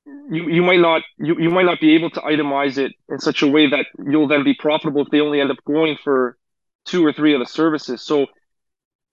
[0.06, 3.42] you, you might not you, you might not be able to itemize it in such
[3.42, 6.38] a way that you'll then be profitable if they only end up going for
[6.86, 8.26] two or three of the services so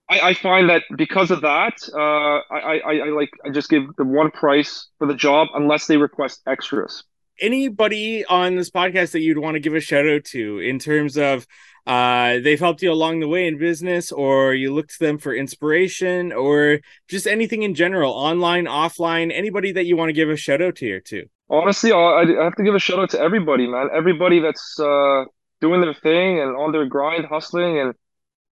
[0.08, 3.84] I, I find that because of that, uh, I, I, I like I just give
[3.96, 7.02] the one price for the job unless they request extras.
[7.40, 11.18] Anybody on this podcast that you'd want to give a shout out to in terms
[11.18, 11.46] of
[11.86, 15.34] uh, they've helped you along the way in business, or you look to them for
[15.34, 20.36] inspiration, or just anything in general, online, offline, anybody that you want to give a
[20.36, 21.26] shout out to here too.
[21.48, 23.88] Honestly, I have to give a shout out to everybody, man.
[23.94, 25.24] Everybody that's uh,
[25.60, 27.94] doing their thing and on their grind, hustling, and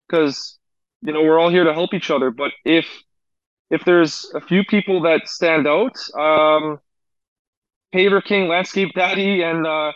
[0.06, 0.58] because
[1.04, 2.32] you know we're all here to help each other.
[2.32, 2.86] But if
[3.70, 6.80] if there's a few people that stand out, um,
[7.94, 9.88] Paver King, Landscape Daddy, and uh,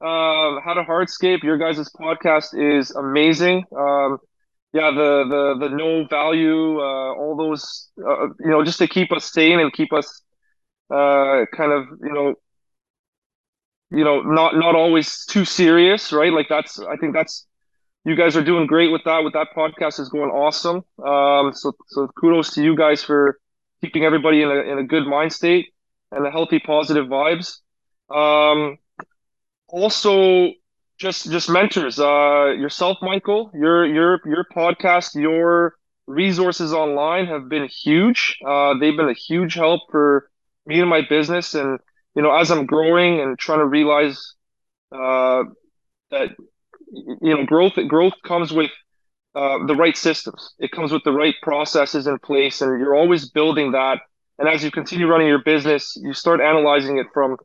[0.00, 3.64] uh, How to Hardscape, your guys' podcast is amazing.
[3.76, 4.18] Um,
[4.72, 9.12] yeah, the the the no value, uh, all those, uh, you know, just to keep
[9.12, 10.22] us sane and keep us
[10.92, 12.34] uh, kind of, you know,
[13.90, 16.32] you know, not not always too serious, right?
[16.32, 17.46] Like that's, I think that's,
[18.04, 19.22] you guys are doing great with that.
[19.24, 20.84] With that podcast is going awesome.
[21.04, 23.38] Um, so so kudos to you guys for
[23.82, 25.68] keeping everybody in a in a good mind state
[26.12, 27.58] and a healthy, positive vibes.
[28.10, 28.78] Um,
[29.68, 30.52] also
[30.98, 35.74] just just mentors uh yourself michael your your your podcast your
[36.06, 40.28] resources online have been huge uh they've been a huge help for
[40.66, 41.78] me and my business and
[42.14, 44.34] you know as i'm growing and trying to realize
[44.92, 45.42] uh
[46.10, 46.30] that
[46.90, 48.70] you know growth growth comes with
[49.34, 50.54] uh, the right systems.
[50.58, 54.00] It comes with the right processes in place and you're always building that.
[54.38, 57.36] And as you continue running your business you start analyzing it from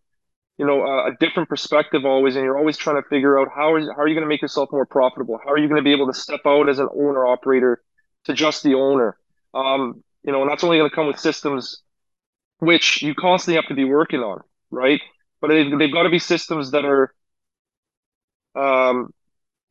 [0.58, 3.76] you know a, a different perspective always and you're always trying to figure out how
[3.76, 5.40] is how are you going to make yourself more profitable?
[5.44, 7.82] How are you going to be able to step out as an owner operator
[8.26, 9.18] to just the owner?
[9.54, 11.82] Um, you know and that's only going to come with systems
[12.60, 14.42] which you constantly have to be working on
[14.72, 15.02] right?
[15.42, 17.14] But they've, they've got to be systems that are
[18.56, 19.14] um,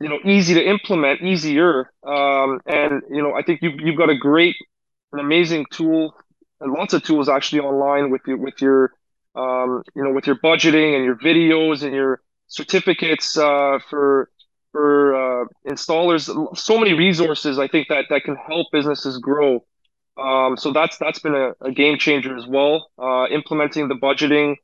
[0.01, 4.11] you know easy to implement easier um, and you know i think you've, you've got
[4.11, 4.57] a great
[5.13, 6.15] an amazing tool
[6.61, 8.93] and lots of tools actually online with your with your
[9.37, 14.31] um, you know, with your budgeting and your videos and your certificates uh, for
[14.73, 16.57] for uh, installers.
[16.57, 19.65] So many resources I think that that can help businesses grow.
[20.17, 22.91] Um, so that's that's been a, a game changer as well.
[22.99, 24.55] Uh, implementing the budgeting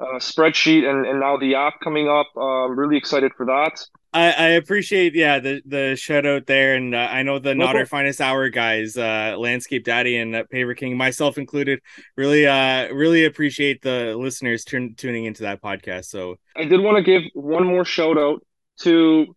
[0.00, 2.28] uh, spreadsheet and, and now the app coming up.
[2.36, 3.84] Uh, I'm really excited for that.
[4.12, 6.74] I, I appreciate yeah the the shout out there.
[6.74, 10.34] And uh, I know the no not our finest hour guys uh landscape daddy and
[10.34, 11.80] uh, paver king myself included
[12.16, 16.06] really uh really appreciate the listeners turn, tuning into that podcast.
[16.06, 18.44] So I did want to give one more shout out
[18.80, 19.36] to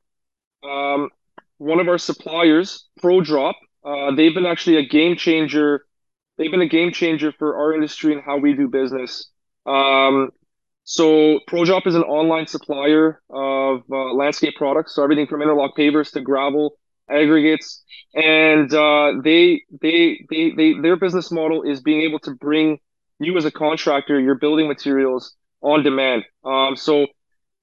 [0.64, 1.10] um
[1.58, 3.54] one of our suppliers ProDrop
[3.86, 5.86] uh they've been actually a game changer
[6.38, 9.30] they've been a game changer for our industry and how we do business.
[9.68, 10.32] Um
[10.84, 16.12] so ProDrop is an online supplier of uh, landscape products, so everything from interlock pavers
[16.12, 16.76] to gravel
[17.10, 22.80] aggregates, and uh, they, they they they their business model is being able to bring
[23.20, 26.24] you as a contractor your building materials on demand.
[26.44, 27.08] Um, so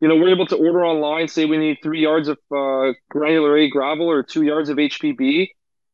[0.00, 1.28] you know we're able to order online.
[1.28, 5.50] Say we need three yards of uh, granular A gravel or two yards of HPB.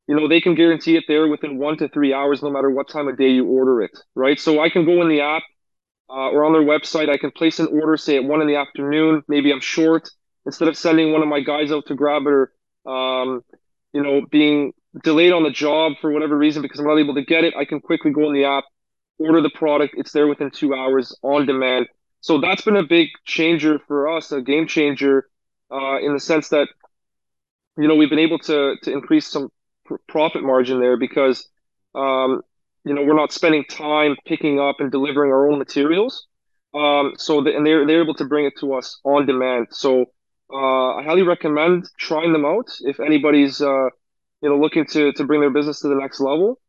[0.06, 2.88] You know they can guarantee it there within one to three hours, no matter what
[2.88, 3.90] time of day you order it.
[4.14, 4.38] Right.
[4.38, 5.42] So I can go in the app
[6.08, 7.08] uh, or on their website.
[7.08, 9.22] I can place an order, say at one in the afternoon.
[9.28, 10.08] Maybe I'm short.
[10.44, 12.52] Instead of sending one of my guys out to grab it or,
[12.90, 13.42] um,
[13.92, 17.24] you know, being delayed on the job for whatever reason because I'm not able to
[17.24, 18.64] get it, I can quickly go in the app,
[19.18, 19.94] order the product.
[19.96, 21.88] It's there within two hours on demand.
[22.20, 25.28] So that's been a big changer for us, a game changer,
[25.70, 26.68] uh, in the sense that,
[27.76, 29.50] you know, we've been able to to increase some
[29.84, 31.48] pr- profit margin there because
[31.94, 32.42] um,
[32.86, 36.26] you know we're not spending time picking up and delivering our own materials
[36.74, 39.68] Um, so the, and they're they're able to bring it to us on demand.
[39.72, 40.06] So
[40.52, 43.88] uh, I highly recommend trying them out if anybody's uh,
[44.42, 46.60] you know looking to to bring their business to the next level.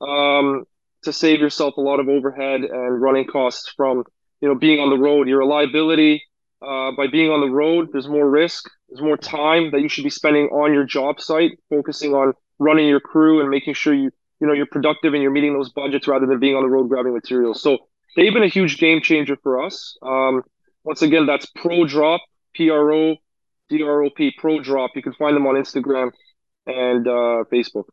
[0.00, 0.64] Um,
[1.04, 4.04] to save yourself a lot of overhead and running costs from
[4.40, 5.28] you know being on the road.
[5.28, 6.22] Your reliability
[6.62, 10.04] uh, by being on the road, there's more risk, there's more time that you should
[10.04, 14.10] be spending on your job site, focusing on running your crew and making sure you
[14.40, 16.88] you know you're productive and you're meeting those budgets rather than being on the road
[16.88, 17.62] grabbing materials.
[17.62, 17.78] So
[18.16, 19.96] they've been a huge game changer for us.
[20.02, 20.42] Um,
[20.84, 22.20] once again, that's Pro Drop,
[22.54, 23.16] P R O
[23.68, 24.92] D R O P, Pro Drop.
[24.94, 26.10] You can find them on Instagram
[26.66, 27.84] and uh, Facebook.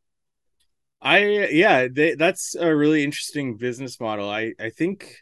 [1.02, 4.30] I yeah, they, that's a really interesting business model.
[4.30, 5.18] I I think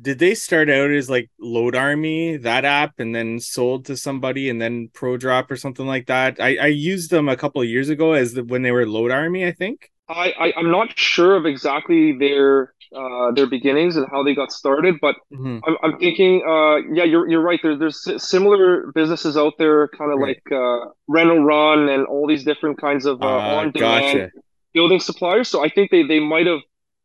[0.00, 4.50] did they start out as like Load Army that app and then sold to somebody
[4.50, 6.40] and then Pro Drop or something like that?
[6.40, 9.12] I I used them a couple of years ago as the, when they were Load
[9.12, 9.90] Army, I think.
[10.12, 14.52] I, I am not sure of exactly their uh, their beginnings and how they got
[14.52, 15.58] started, but mm-hmm.
[15.66, 17.58] I'm, I'm thinking, uh, yeah, you're you're right.
[17.62, 20.36] There, there's similar businesses out there, kind of right.
[20.36, 24.30] like uh, RenoRun and all these different kinds of uh, ah, on demand gotcha.
[24.74, 25.48] building suppliers.
[25.48, 26.60] So I think they they might have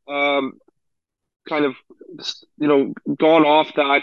[0.09, 0.59] um,
[1.47, 1.75] kind of
[2.57, 4.01] you know gone off that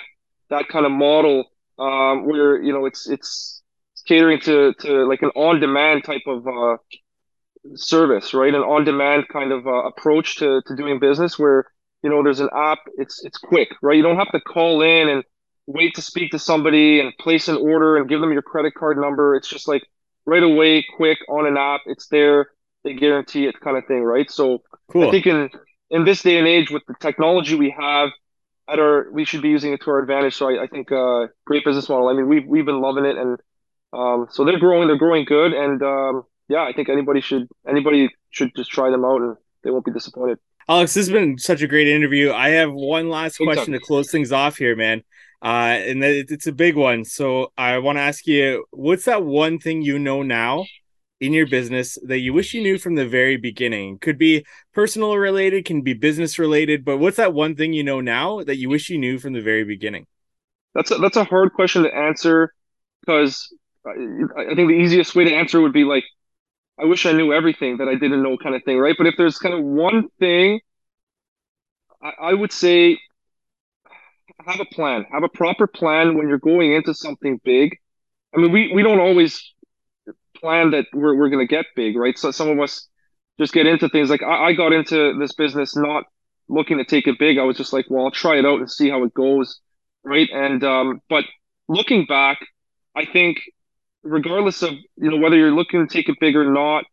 [0.49, 1.45] that kind of model
[1.79, 3.63] um, where you know it's it's
[4.07, 6.77] catering to to like an on demand type of uh,
[7.75, 8.55] service, right?
[8.55, 11.65] An on-demand kind of uh, approach to, to doing business where,
[12.03, 13.97] you know, there's an app, it's, it's quick, right?
[13.97, 15.25] You don't have to call in and
[15.67, 18.99] wait to speak to somebody and place an order and give them your credit card
[18.99, 19.35] number.
[19.35, 19.83] It's just like
[20.27, 21.81] right away, quick on an app.
[21.87, 22.51] It's there.
[22.85, 24.31] They guarantee it kind of thing, right?
[24.31, 25.09] So cool.
[25.09, 25.49] I think in,
[25.89, 28.11] in this day and age with the technology we have
[28.69, 30.35] at our, we should be using it to our advantage.
[30.35, 32.09] So I, I think, uh, great business model.
[32.09, 33.41] I mean, we've, we've been loving it and,
[33.95, 35.55] um, so they're growing, they're growing good.
[35.55, 39.71] And, um, yeah, I think anybody should anybody should just try them out and they
[39.71, 40.39] won't be disappointed.
[40.69, 42.33] Alex, this has been such a great interview.
[42.33, 45.03] I have one last question to close things off here, man.
[45.43, 47.05] Uh, and it's a big one.
[47.05, 50.65] So I want to ask you, what's that one thing you know now
[51.21, 53.99] in your business that you wish you knew from the very beginning?
[53.99, 58.01] Could be personal related, can be business related, but what's that one thing you know
[58.01, 60.07] now that you wish you knew from the very beginning?
[60.75, 62.55] That's a, that's a hard question to answer
[63.01, 63.55] because
[63.87, 66.05] I think the easiest way to answer would be like
[66.81, 68.95] I wish I knew everything that I didn't know kind of thing, right?
[68.97, 70.61] But if there's kind of one thing,
[72.03, 72.99] I, I would say
[74.47, 77.77] have a plan, have a proper plan when you're going into something big.
[78.35, 79.55] I mean, we, we don't always
[80.37, 82.19] plan that we're, we're going to get big, right?
[82.19, 82.89] So some of us
[83.41, 86.05] just get into things like I, I got into this business not
[86.49, 87.39] looking to take it big.
[87.39, 89.61] I was just like, well, I'll try it out and see how it goes,
[90.05, 90.29] right?
[90.33, 91.25] And um, but
[91.69, 92.39] looking back,
[92.97, 93.39] I think
[94.05, 96.85] regardless of you know whether you're looking to take it big or not,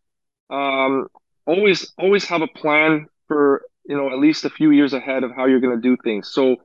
[0.49, 1.07] um,
[1.45, 5.31] always always have a plan for you know at least a few years ahead of
[5.35, 6.31] how you're going to do things.
[6.31, 6.57] So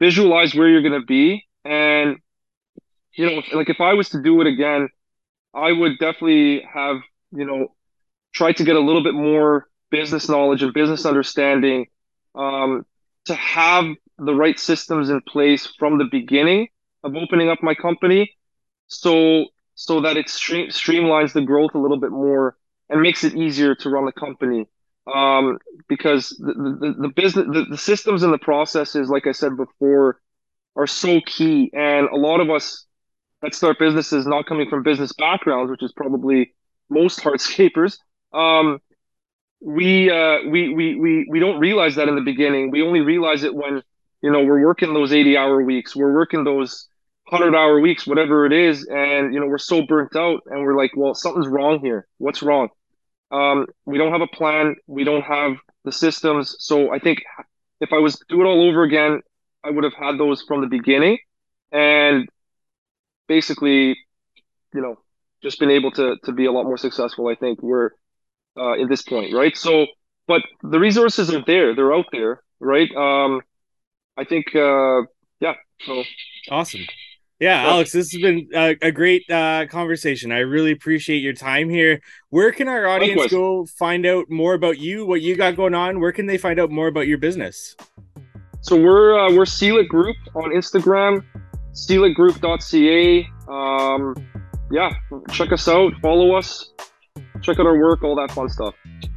[0.00, 2.16] visualize where you're going to be, and
[3.14, 4.88] you know like if I was to do it again,
[5.54, 6.96] I would definitely have
[7.32, 7.74] you know
[8.34, 11.86] try to get a little bit more business knowledge and business understanding
[12.34, 12.86] um,
[13.26, 13.84] to have
[14.18, 16.68] the right systems in place from the beginning
[17.04, 18.34] of opening up my company
[18.86, 19.46] so
[19.82, 22.56] so that it stream, streamlines the growth a little bit more
[22.88, 24.68] and makes it easier to run the company.
[25.12, 25.58] Um,
[25.88, 30.20] because the, the, the business, the, the systems and the processes, like I said before,
[30.76, 31.68] are so key.
[31.72, 32.86] And a lot of us
[33.40, 36.54] that start businesses not coming from business backgrounds, which is probably
[36.88, 37.98] most hardscapers,
[38.32, 38.78] um,
[39.60, 42.70] we, uh, we, we, we, we don't realize that in the beginning.
[42.70, 43.82] We only realize it when,
[44.22, 46.86] you know, we're working those 80 hour weeks, we're working those
[47.26, 50.76] hundred hour weeks, whatever it is, and you know we're so burnt out, and we're
[50.76, 52.06] like, well, something's wrong here.
[52.18, 52.68] What's wrong?
[53.30, 54.76] Um, we don't have a plan.
[54.86, 56.56] We don't have the systems.
[56.58, 57.22] So I think
[57.80, 59.20] if I was to do it all over again,
[59.64, 61.18] I would have had those from the beginning,
[61.70, 62.28] and
[63.28, 63.96] basically,
[64.74, 64.96] you know,
[65.42, 67.28] just been able to to be a lot more successful.
[67.28, 67.90] I think we're
[68.56, 69.56] uh, in this point, right?
[69.56, 69.86] So,
[70.26, 71.74] but the resources are there.
[71.74, 72.90] They're out there, right?
[72.94, 73.40] Um,
[74.16, 75.02] I think, uh,
[75.40, 75.54] yeah.
[75.82, 76.04] So
[76.50, 76.82] awesome.
[77.42, 80.30] Yeah, Alex, this has been a, a great uh, conversation.
[80.30, 82.00] I really appreciate your time here.
[82.30, 83.32] Where can our audience Likewise.
[83.32, 85.98] go find out more about you, what you got going on?
[85.98, 87.74] Where can they find out more about your business?
[88.60, 91.24] So we're uh, we're Seal-It Group on Instagram,
[91.72, 93.28] sealitgroup.ca.
[93.48, 94.14] Um,
[94.70, 94.92] yeah,
[95.32, 96.72] check us out, follow us,
[97.40, 98.76] check out our work, all that fun stuff.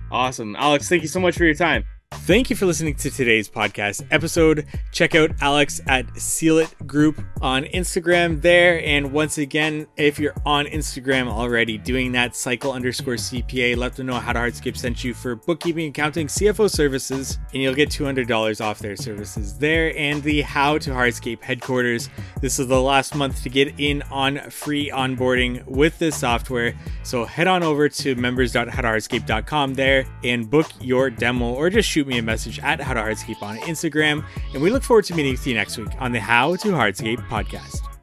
[0.09, 0.89] Awesome, Alex.
[0.89, 1.85] Thank you so much for your time.
[2.21, 4.65] Thank you for listening to today's podcast episode.
[4.91, 8.83] Check out Alex at Seal-It Group on Instagram there.
[8.83, 14.07] And once again, if you're on Instagram already doing that, cycle underscore CPA, let them
[14.07, 18.59] know how to Hardscape sent you for bookkeeping, accounting, CFO services, and you'll get $200
[18.59, 19.95] off their services there.
[19.95, 22.09] And the How to Hardscape headquarters.
[22.41, 26.73] This is the last month to get in on free onboarding with this software.
[27.03, 32.17] So head on over to members.howtohardscape.com there and book your demo or just shoot me
[32.19, 34.23] a message at How to Hardscape on Instagram.
[34.53, 37.27] And we look forward to meeting with you next week on the How to Hardscape
[37.27, 37.94] podcast.